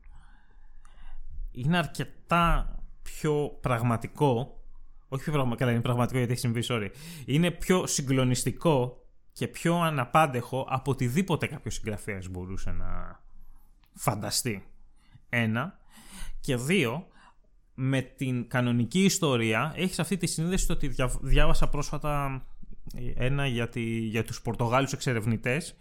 είναι 1.52 1.78
αρκετά 1.78 2.76
πιο 3.02 3.58
πραγματικό, 3.62 4.62
όχι 5.08 5.24
πιο 5.24 5.32
πραγματικό, 5.32 5.60
καλά 5.60 5.72
είναι 5.72 5.82
πραγματικό 5.82 6.18
γιατί 6.18 6.32
έχει 6.32 6.42
συμβεί, 6.42 6.62
sorry, 6.68 6.88
είναι 7.26 7.52
πιο 7.52 7.88
συγκλονιστικό 7.88 9.01
και 9.34 9.48
πιο 9.48 9.76
αναπάντεχο 9.76 10.68
από 10.70 10.92
οτιδήποτε 10.92 11.48
κάποιος 11.48 11.74
συγγραφέας 11.74 12.28
μπορούσε 12.28 12.72
να 12.72 13.20
φανταστεί. 13.94 14.66
Ένα. 15.30 15.80
Και 16.40 16.56
δύο, 16.56 17.08
με 17.74 18.02
την 18.02 18.48
κανονική 18.48 19.04
ιστορία 19.04 19.74
έχεις 19.76 20.00
αυτή 20.00 20.18
τη 20.18 20.28
συνείδηση 20.28 20.68
το 20.68 20.74
ότι 20.74 20.88
δια- 20.88 21.18
διάβασα 21.22 21.70
πρόσφατα 21.70 22.44
ε, 22.96 23.26
ένα 23.26 23.48
για, 23.48 23.70
τη, 23.70 23.82
για 23.84 24.24
τους 24.24 24.42
Πορτογάλους 24.42 24.94
εξερευνητές 24.94 25.76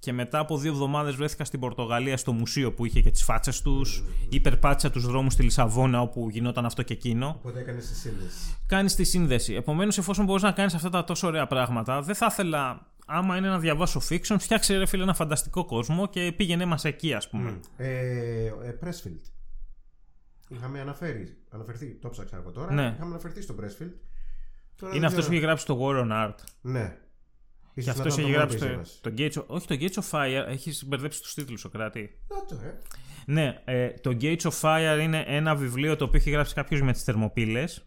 και 0.00 0.12
μετά 0.12 0.38
από 0.38 0.58
δύο 0.58 0.70
εβδομάδες 0.72 1.14
βρέθηκα 1.14 1.44
στην 1.44 1.60
Πορτογαλία 1.60 2.16
στο 2.16 2.32
μουσείο 2.32 2.72
που 2.72 2.84
είχε 2.84 3.00
και 3.00 3.10
τις 3.10 3.22
φάτσες 3.22 3.62
τους 3.62 4.04
υπερπάτησα 4.28 4.90
τους 4.90 5.06
δρόμους 5.06 5.32
στη 5.32 5.42
Λισαβόνα 5.42 6.00
όπου 6.00 6.28
γινόταν 6.30 6.64
αυτό 6.64 6.82
και 6.82 6.92
εκείνο 6.92 7.34
Οπότε 7.38 7.60
έκανες 7.60 7.88
τη 7.88 7.94
σύνδεση. 7.94 8.56
κάνεις 8.66 8.94
τη 8.94 9.04
σύνδεση 9.04 9.54
επομένως 9.54 9.98
εφόσον 9.98 10.24
μπορείς 10.24 10.42
να 10.42 10.52
κάνεις 10.52 10.74
αυτά 10.74 10.90
τα 10.90 11.04
τόσο 11.04 11.26
ωραία 11.26 11.46
πράγματα 11.46 12.02
δεν 12.02 12.14
θα 12.14 12.26
ήθελα 12.30 12.86
άμα 13.06 13.36
είναι 13.36 13.48
να 13.48 13.58
διαβάσω 13.58 14.00
fiction 14.10 14.36
φτιάξε 14.38 14.76
ρε 14.76 14.86
φίλε 14.86 15.02
ένα 15.02 15.14
φανταστικό 15.14 15.64
κόσμο 15.64 16.06
και 16.08 16.32
πήγαινε 16.36 16.64
μας 16.64 16.84
εκεί 16.84 17.14
ας 17.14 17.28
πούμε 17.28 17.60
Ε, 17.76 18.46
ε, 18.46 18.52
Pressfield. 18.84 19.20
Είχαμε 20.48 20.80
αναφέρει, 20.80 21.36
αναφερθεί, 21.50 21.86
το 22.00 22.08
ψάξα 22.08 22.36
εγώ 22.36 22.50
τώρα. 22.50 22.72
Ναι. 22.72 22.82
Είχαμε 22.94 23.10
αναφερθεί 23.10 23.40
στο 23.42 23.54
Pressfield. 23.60 23.92
Τώρα 24.76 24.94
είναι 24.94 25.00
δεν 25.00 25.04
αυτός 25.04 25.24
που 25.24 25.30
ξέρω- 25.30 25.32
έχει 25.32 25.38
γράψει 25.44 25.66
το 25.66 25.78
War 25.82 26.04
on 26.04 26.28
Art 26.28 26.34
Ναι. 26.60 26.96
Και 27.78 27.84
Ίσως 27.90 27.96
να 27.96 28.02
αυτό 28.02 28.22
ήταν 28.22 28.24
έχει 28.24 28.32
το 28.32 28.38
γράψει 28.38 28.58
μόνο 28.58 28.74
το, 28.74 28.80
business. 28.80 28.98
το 29.00 29.14
Gates 29.18 29.32
of, 29.32 29.44
Όχι, 29.46 29.66
το 29.66 29.76
Gates 29.80 30.02
of 30.02 30.10
Fire 30.10 30.44
έχεις 30.48 30.84
μπερδέψει 30.86 31.22
τους 31.22 31.34
τίτλους 31.34 31.64
ο 31.64 31.68
Κράτη. 31.68 32.18
Να 32.28 32.44
το, 32.44 32.64
ε. 32.64 32.78
Ναι, 33.26 33.62
ε, 33.64 33.88
το 33.88 34.16
Gates 34.20 34.40
of 34.40 34.60
Fire 34.60 34.98
είναι 35.02 35.24
ένα 35.26 35.54
βιβλίο 35.54 35.96
το 35.96 36.04
οποίο 36.04 36.18
έχει 36.18 36.30
γράψει 36.30 36.54
κάποιος 36.54 36.82
με 36.82 36.92
τις 36.92 37.02
θερμοπύλες. 37.02 37.82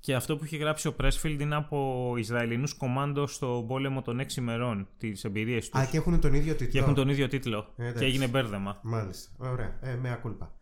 Και 0.00 0.14
αυτό 0.14 0.36
που 0.36 0.44
έχει 0.44 0.56
γράψει 0.56 0.88
ο 0.88 0.94
Pressfield 1.00 1.36
είναι 1.40 1.54
από 1.54 2.14
Ισραηλινούς 2.18 2.74
κομμάντο 2.74 3.26
στο 3.26 3.64
πόλεμο 3.68 4.02
των 4.02 4.20
6 4.20 4.36
ημερών, 4.36 4.88
τις 4.98 5.24
εμπειρίες 5.24 5.68
τους. 5.68 5.80
Α, 5.80 5.86
και 5.90 5.96
έχουν 5.96 6.20
τον 6.20 6.34
ίδιο 6.34 6.52
τίτλο. 6.52 6.72
Και 6.72 6.78
έχουν 6.78 6.94
τον 6.94 7.08
ίδιο 7.08 7.28
τίτλο. 7.28 7.72
Ε, 7.76 7.82
εντάξει. 7.82 7.98
και 7.98 8.04
έγινε 8.04 8.26
μπέρδεμα. 8.26 8.80
Μάλιστα. 8.82 9.30
Ωραία. 9.36 9.78
Ε, 9.80 9.94
με 9.94 10.12
ακούλπα. 10.12 10.54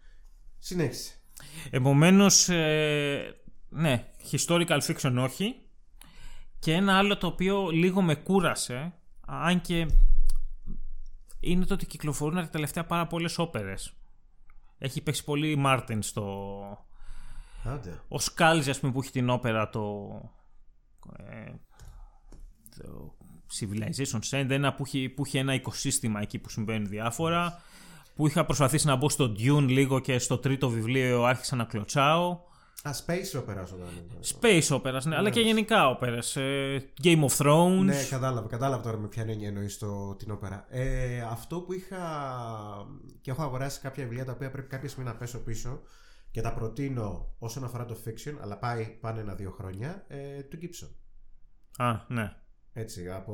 Συνέχισε. 0.58 1.14
Επομένως, 1.70 2.48
ε, 2.48 3.34
ναι, 3.68 4.06
historical 4.30 4.80
fiction 4.80 5.14
όχι. 5.18 5.54
Και 6.60 6.74
ένα 6.74 6.98
άλλο 6.98 7.16
το 7.16 7.26
οποίο 7.26 7.70
λίγο 7.70 8.02
με 8.02 8.14
κούρασε, 8.14 8.94
αν 9.26 9.60
και 9.60 9.86
είναι 11.40 11.64
το 11.64 11.74
ότι 11.74 11.86
κυκλοφορούν 11.86 12.34
τα 12.34 12.48
τελευταία 12.48 12.84
πάρα 12.84 13.06
πολλές 13.06 13.38
όπερες. 13.38 13.92
Έχει 14.78 15.02
παίξει 15.02 15.24
πολύ 15.24 15.56
Μάρτιν 15.56 16.02
στο... 16.02 16.60
Άντε. 17.64 18.00
Ο 18.08 18.18
Σκάλζη, 18.18 18.70
ας 18.70 18.80
πούμε, 18.80 18.92
που 18.92 19.00
έχει 19.00 19.10
την 19.10 19.30
όπερα 19.30 19.70
το... 19.70 20.10
Ε, 21.16 21.52
το 22.76 23.14
Civilization 23.60 24.20
Send, 24.30 24.50
ένα 24.50 24.74
που 24.74 24.82
έχει, 24.86 25.08
που 25.08 25.22
έχει 25.26 25.38
ένα 25.38 25.54
οικοσύστημα 25.54 26.20
εκεί 26.20 26.38
που 26.38 26.50
συμβαίνουν 26.50 26.88
διάφορα. 26.88 27.62
Που 28.14 28.26
είχα 28.26 28.44
προσπαθήσει 28.44 28.86
να 28.86 28.96
μπω 28.96 29.08
στο 29.08 29.34
Dune 29.38 29.66
λίγο 29.68 30.00
και 30.00 30.18
στο 30.18 30.38
τρίτο 30.38 30.68
βιβλίο 30.68 31.24
άρχισα 31.24 31.56
να 31.56 31.64
κλωτσάω. 31.64 32.40
Α, 32.82 32.90
space 33.06 33.38
opera 33.38 33.64
όταν 33.74 33.78
είναι. 33.78 34.20
Space 34.40 34.76
operas, 34.76 35.02
ναι, 35.04 35.16
αλλά 35.16 35.30
και 35.30 35.40
γενικά 35.40 35.88
όπερες. 35.88 36.36
Ε, 36.36 36.82
Game 37.02 37.24
of 37.24 37.36
Thrones. 37.36 37.82
Ναι, 37.84 38.04
κατάλαβα, 38.10 38.48
κατάλαβα 38.48 38.82
τώρα 38.82 38.96
με 38.98 39.08
ποια 39.08 39.24
έννοια 39.28 39.48
εννοείς 39.48 39.78
την 40.16 40.30
όπερα. 40.30 40.66
Ε, 40.68 41.20
αυτό 41.20 41.60
που 41.60 41.72
είχα. 41.72 41.98
και 43.20 43.30
έχω 43.30 43.42
αγοράσει 43.42 43.80
κάποια 43.80 44.04
βιβλία 44.04 44.24
τα 44.24 44.32
οποία 44.32 44.50
πρέπει 44.50 44.68
κάποια 44.68 44.88
στιγμή 44.88 45.08
να 45.10 45.16
πέσω 45.16 45.38
πίσω 45.38 45.80
και 46.30 46.40
τα 46.40 46.54
προτείνω 46.54 47.34
όσον 47.38 47.64
αφορά 47.64 47.84
το 47.84 47.96
fiction, 48.04 48.34
αλλά 48.40 48.58
πάει 48.58 48.84
πάνε 49.00 49.20
ένα-δύο 49.20 49.50
χρόνια, 49.50 50.04
ε, 50.08 50.42
του 50.42 50.58
Gibson. 50.62 50.88
Α, 51.76 52.00
ναι. 52.08 52.32
Έτσι, 52.72 53.10
από 53.10 53.32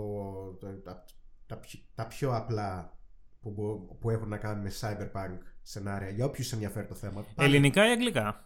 το- 0.61 0.67
τα, 0.85 1.05
τα, 1.47 1.57
πιο- 1.57 1.81
τα 1.95 2.07
πιο 2.07 2.37
απλά 2.37 2.97
που, 3.41 3.51
μπο- 3.51 3.95
που 4.01 4.11
έχουν 4.11 4.29
να 4.29 4.37
κάνουν 4.37 4.63
με 4.63 4.73
cyberpunk 4.81 5.39
σενάρια, 5.63 6.09
για 6.11 6.25
όποιους 6.25 6.53
ενδιαφέρει 6.53 6.87
το 6.87 6.95
θέμα. 6.95 7.15
Πάνε- 7.35 7.51
Ελληνικά 7.51 7.87
ή 7.89 7.91
αγγλικά; 7.91 8.45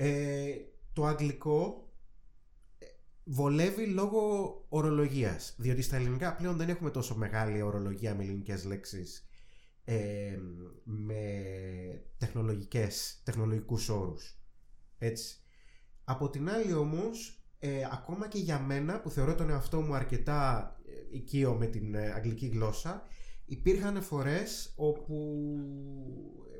Ε, 0.00 0.54
το 0.92 1.06
αγγλικό 1.06 1.90
ε, 2.78 2.86
βολεύει 3.24 3.86
λόγω 3.86 4.20
ορολογίας 4.68 5.54
διότι 5.58 5.82
στα 5.82 5.96
ελληνικά 5.96 6.34
πλέον 6.34 6.56
δεν 6.56 6.68
έχουμε 6.68 6.90
τόσο 6.90 7.16
μεγάλη 7.16 7.62
ορολογία 7.62 8.14
με 8.14 8.22
ελληνικές 8.22 8.64
λέξεις 8.64 9.28
ε, 9.84 10.38
με 10.84 11.32
τεχνολογικές, 12.18 13.20
τεχνολογικούς 13.24 13.88
όρους. 13.88 14.42
Έτσι. 14.98 15.36
Από 16.04 16.30
την 16.30 16.50
άλλη 16.50 16.72
όμως 16.72 17.42
ε, 17.58 17.82
ακόμα 17.92 18.28
και 18.28 18.38
για 18.38 18.58
μένα 18.58 19.00
που 19.00 19.10
θεωρώ 19.10 19.34
τον 19.34 19.50
εαυτό 19.50 19.80
μου 19.80 19.94
αρκετά 19.94 20.72
ε, 20.86 21.16
οικείο 21.16 21.54
με 21.54 21.66
την 21.66 21.94
ε, 21.94 22.12
αγγλική 22.12 22.46
γλώσσα 22.46 23.02
υπήρχαν 23.44 24.02
φορές 24.02 24.72
όπου 24.76 25.14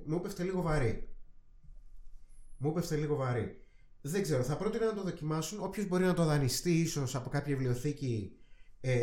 μου 0.07 0.17
έπεφτε 0.17 0.43
λίγο 0.43 0.63
βαρύ 0.63 1.09
μου 2.59 2.71
έπεφτε 2.71 2.97
λίγο 2.97 3.17
βαρύ. 3.17 3.61
Δεν 4.01 4.23
ξέρω, 4.23 4.43
θα 4.43 4.57
πρότεινα 4.57 4.87
να 4.87 4.95
το 4.95 5.03
δοκιμάσουν. 5.03 5.61
Όποιος 5.61 5.87
μπορεί 5.87 6.05
να 6.05 6.15
το 6.15 6.25
δανειστεί, 6.25 6.73
ίσως 6.73 7.15
από 7.15 7.29
κάποια 7.29 7.57
βιβλιοθήκη, 7.57 8.37
ε, 8.81 8.99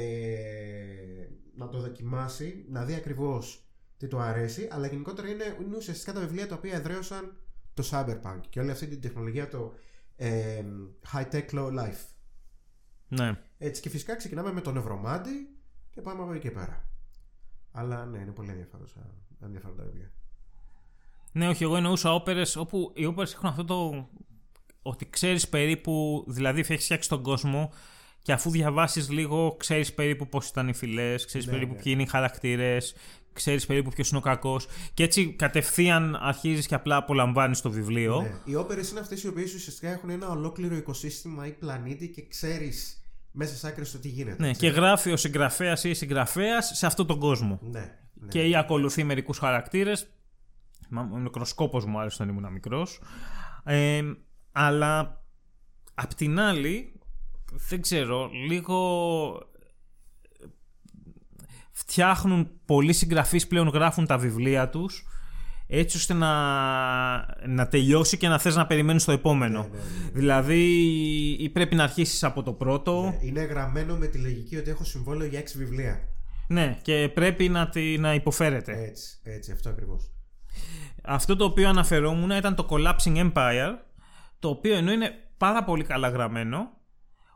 να 1.56 1.70
το 1.70 1.80
δοκιμάσει, 1.80 2.66
να 2.70 2.86
δει 2.86 2.94
ακριβώς 2.94 3.68
τι 3.98 4.08
του 4.08 4.20
αρέσει. 4.20 4.68
Αλλά 4.72 4.88
γενικότερα 4.88 5.28
είναι, 5.28 5.58
είναι 5.62 5.76
ουσιαστικά 5.76 6.14
τα 6.14 6.20
βιβλία 6.20 6.48
τα 6.48 6.56
οποία 6.56 6.74
εδραίωσαν 6.74 7.38
το 7.74 7.84
cyberpunk 7.92 8.40
και 8.50 8.60
όλη 8.60 8.72
αυτή 8.72 8.88
την 8.88 9.02
τεχνολογία, 9.02 9.48
το 9.48 9.74
ε, 10.16 10.64
high 11.14 11.30
tech 11.32 11.50
low 11.50 11.80
life. 11.80 12.06
Ναι. 13.08 13.42
Έτσι 13.58 13.82
και 13.82 13.90
φυσικά 13.90 14.16
ξεκινάμε 14.16 14.52
με 14.52 14.62
τον 14.62 14.78
Ευρωμάντη 14.78 15.50
και 15.90 16.02
πάμε 16.02 16.22
από 16.22 16.32
εκεί 16.32 16.42
και 16.42 16.52
πέρα. 16.52 16.90
Αλλά 17.72 18.06
ναι, 18.06 18.18
είναι 18.18 18.32
πολύ 18.32 18.50
ενδιαφέροντα 18.50 18.90
ενδιαφέροντα 19.42 19.84
βιβλία. 19.84 20.12
Ναι, 21.36 21.48
όχι, 21.48 21.64
εγώ 21.64 21.76
εννοούσα 21.76 22.14
όπερες 22.14 22.56
όπου 22.56 22.92
οι 22.96 23.06
όπερες 23.06 23.34
έχουν 23.34 23.50
αυτό 23.50 23.66
το. 23.66 24.10
ότι 24.82 25.10
ξέρεις 25.10 25.50
περίπου. 25.50 26.24
δηλαδή 26.28 26.60
έχεις 26.60 26.84
φτιάξει 26.84 27.10
τον 27.10 27.22
κόσμο 27.22 27.72
και 28.22 28.32
αφού 28.32 28.50
διαβάσεις 28.50 29.10
λίγο 29.10 29.56
ξέρεις 29.60 29.94
περίπου 29.94 30.28
πώς 30.30 30.48
ήταν 30.48 30.68
οι 30.68 30.74
φυλές, 30.74 31.26
ξέρεις 31.26 31.46
Ναι, 31.48 31.54
περίπου 31.54 31.74
ναι. 31.74 31.82
ποιοι 31.82 31.92
είναι 31.96 32.04
οι 32.04 32.06
χαρακτήρες, 32.08 32.96
ξέρεις 33.34 33.66
περίπου 33.66 33.90
ποιος 33.90 34.10
είναι 34.10 34.18
ο 34.18 34.22
κακός 34.22 34.68
και 34.94 35.04
έτσι 35.04 35.28
κατευθείαν 35.34 36.18
αρχίζεις 36.22 36.68
και 36.68 36.76
απλά 36.76 36.96
απολαμβάνεις 36.96 37.62
το 37.62 37.72
βιβλίο. 37.72 38.22
Ναι. 38.22 38.52
Οι 38.52 38.56
όπερες 38.56 38.90
είναι 38.92 39.00
αυτές 39.00 39.24
οι 39.24 39.28
οποίες 39.28 39.54
ουσιαστικά 39.54 39.92
έχουν 39.92 40.10
ένα 40.10 40.30
ολόκληρο 40.30 40.76
οικοσύστημα 40.76 41.48
ή 41.48 41.52
πλανήτη 41.52 42.10
και 42.10 42.28
ξέρεις 42.28 43.00
μέσα 43.32 43.56
σε 43.56 43.68
άκρη 43.68 43.88
το 43.88 43.98
τι 43.98 44.08
γίνεται. 44.08 44.42
Ναι, 44.42 44.50
έτσι. 44.50 44.60
και 44.62 44.68
γράφει 44.68 45.12
ο 45.12 45.18
συγγραφέας 45.18 45.84
ή 45.84 45.90
η 45.90 45.94
συγγραφέας 45.94 46.72
σε 46.74 46.86
αυτόν 46.86 47.08
τον 47.08 47.20
κόσμο. 47.20 47.60
Ναι, 47.62 47.80
ναι. 48.14 48.28
Και 48.28 48.48
ή 48.48 48.56
ακολουθεί 48.56 49.04
μερικούς 49.04 49.38
χαρακτήρες. 49.38 50.08
Ο 51.14 51.18
μικροσκόπος 51.18 51.86
μου 51.86 52.00
άρεσε 52.00 52.24
όταν 52.24 52.36
ήμουν 52.38 52.52
μικρός. 52.52 53.02
Ε, 53.64 54.02
αλλά 54.52 55.24
απ' 55.94 56.14
την 56.14 56.40
άλλη, 56.40 57.00
δεν 57.70 57.82
ξέρω, 57.82 58.30
λίγο 58.48 58.80
φτιάχνουν 61.72 62.50
πολλοί 62.66 62.94
συγγραφείς 62.94 63.48
πλέον 63.48 63.68
γράφουν 63.68 64.06
τα 64.06 64.18
βιβλία 64.18 64.70
τους 64.70 65.06
έτσι 65.68 65.98
ώστε 65.98 66.14
να, 66.14 66.32
να 67.48 67.68
τελειώσει 67.68 68.18
και 68.18 68.28
να 68.28 68.40
θες 68.40 68.56
να 68.56 68.68
περιμένεις 68.68 69.06
το 69.06 69.12
επόμενο. 69.12 69.62
Ναι, 69.62 69.68
ναι, 69.68 69.84
ναι. 70.04 70.10
Δηλαδή 70.14 70.64
ή 71.40 71.50
πρέπει 71.50 71.76
να 71.76 71.84
αρχίσεις 71.84 72.24
από 72.24 72.44
το 72.44 72.54
πρώτο 72.54 73.02
Ναι, 73.02 73.28
Είναι 73.28 73.42
γραμμένο 73.42 73.96
με 73.98 74.08
τη 74.08 74.18
λογική 74.18 74.58
ότι 74.58 74.70
έχω 74.70 74.84
συμβόλαιο 74.84 75.28
για 75.28 75.40
έξι 75.40 75.58
βιβλία. 75.58 76.00
ναι, 76.48 76.80
και 76.82 77.10
πρέπει 77.14 77.50
να, 77.50 77.70
τη, 77.70 77.98
να 77.98 78.14
υποφέρεται. 78.14 78.84
Έτσι, 78.84 79.18
έτσι, 79.24 79.52
αυτό 79.52 79.70
ακριβώς. 79.70 80.15
Αυτό 81.04 81.36
το 81.36 81.46
οποίο 81.46 81.70
αναφερόμουν 81.70 82.30
ήταν 82.30 82.56
το 82.56 82.68
Collapsing 82.70 83.32
Empire, 83.32 83.74
το 84.40 84.50
οποίο 84.50 84.76
ενώ 84.76 84.92
είναι 84.92 85.12
πάρα 85.38 85.64
πολύ 85.64 85.84
καλά 85.84 86.10
γραμμένο, 86.10 86.70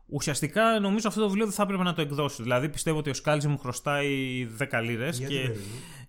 ουσιαστικά 0.05 0.79
νομίζω 0.79 1.07
αυτό 1.07 1.19
το 1.19 1.27
βιβλίο 1.27 1.45
δεν 1.45 1.53
θα 1.53 1.63
έπρεπε 1.63 1.83
να 1.83 1.93
το 1.93 2.01
εκδώσει. 2.01 2.41
Δηλαδή 2.41 2.69
πιστεύω 2.69 2.97
ότι 2.97 3.09
ο 3.09 3.13
Σκάλτζι 3.13 3.47
μου 3.47 3.57
χρωστάει 3.57 4.47
10 4.71 4.81
λίρες 4.83 5.17
Γιατί 5.17 5.33
και 5.33 5.39
περίπου. 5.39 5.59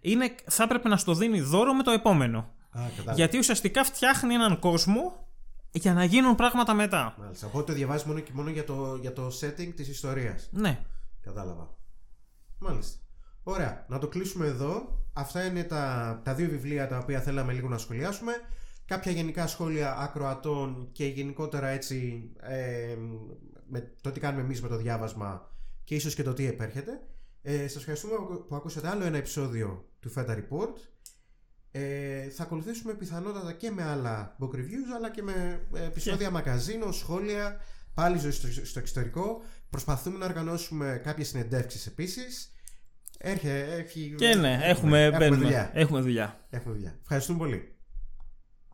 είναι, 0.01 0.35
θα 0.46 0.62
έπρεπε 0.62 0.88
να 0.88 0.96
στο 0.96 1.14
δίνει 1.14 1.40
δώρο 1.40 1.75
με 1.75 1.83
το 1.83 1.90
επόμενο. 1.90 2.38
Α, 2.38 2.49
κατάλαβα. 2.73 3.12
Γιατί 3.14 3.38
ουσιαστικά 3.38 3.85
φτιάχνει 3.85 4.35
έναν 4.35 4.59
κόσμο 4.59 5.29
για 5.70 5.94
να 5.94 6.05
γίνουν 6.05 6.35
πράγματα 6.35 6.75
μετά. 6.75 7.14
Μάλιστα. 7.18 7.46
Οπότε 7.46 7.73
το 7.73 7.79
διαβάζεις 7.79 8.07
μόνο 8.07 8.20
και 8.20 8.31
μόνο 8.35 8.51
για 8.51 8.64
το, 8.64 8.99
για 9.01 9.12
το 9.12 9.27
setting 9.40 9.73
της 9.77 9.88
ιστορίας. 9.88 10.49
Ναι. 10.51 10.79
Κατάλαβα. 11.23 11.68
Μάλιστα. 12.59 12.99
Ωραία. 13.51 13.85
Να 13.89 13.99
το 13.99 14.09
κλείσουμε 14.09 14.47
εδώ. 14.47 14.99
Αυτά 15.13 15.45
είναι 15.45 15.65
τα, 15.65 16.21
τα 16.25 16.35
δύο 16.35 16.49
βιβλία 16.49 16.89
τα 16.89 16.99
οποία 16.99 17.21
θέλαμε 17.21 17.53
λίγο 17.53 17.69
να 17.69 17.79
σχολιάσουμε. 17.79 18.33
Κάποια 18.85 19.13
γενικά 19.13 19.47
σχόλια 19.47 19.97
ακροατών 19.97 20.89
και 20.93 21.07
γενικότερα 21.07 21.69
έτσι 21.69 22.31
ε, 22.41 22.97
με 23.67 23.93
το 24.01 24.11
τι 24.11 24.21
κάνουμε 24.21 24.43
εμείς 24.43 24.63
με 24.63 24.69
το 24.69 24.77
διάβασμα 24.77 25.51
και 25.85 25.95
ίσως 25.95 26.15
και 26.15 26.23
το 26.23 26.33
τι 26.33 26.47
επέρχεται. 26.47 27.01
Ε, 27.43 27.69
σας 27.69 27.77
ευχαριστούμε 27.77 28.15
που 28.49 28.55
ακούσατε 28.55 28.89
άλλο 28.89 29.05
ένα 29.05 29.17
επεισόδιο 29.17 29.89
του 30.01 30.13
Feta 30.17 30.37
Report. 30.37 30.75
Ε, 31.71 32.29
θα 32.29 32.43
ακολουθήσουμε 32.43 32.95
πιθανότατα 32.95 33.53
και 33.53 33.71
με 33.71 33.83
άλλα 33.83 34.37
book 34.41 34.55
reviews 34.55 34.95
αλλά 34.97 35.11
και 35.11 35.23
με 35.23 35.67
ε, 35.75 35.85
επεισόδια 35.85 36.31
μαγαζίνο, 36.31 36.93
σχόλια, 36.93 37.61
πάλι 37.95 38.19
ζωή 38.19 38.31
στο, 38.31 38.65
στο 38.65 38.79
εξωτερικό. 38.79 39.43
Προσπαθούμε 39.71 40.19
να 40.19 40.27
οργανώσουμε 40.27 41.01
κάποιες 41.05 41.29
συνεντεύξεις 41.29 41.87
επίσης. 41.87 42.53
Έρχε, 43.22 43.64
έχει, 43.78 44.14
Και 44.18 44.35
ναι, 44.35 44.59
έχουμε, 44.62 45.11
μπαίνουμε. 45.18 45.42
δουλειά. 45.42 45.70
Έχουμε 45.74 46.00
δουλειά. 46.00 46.40
Έχουμε 46.50 46.74
δουλειά. 46.74 46.94
Ευχαριστούμε 47.02 47.38
πολύ. 47.38 47.74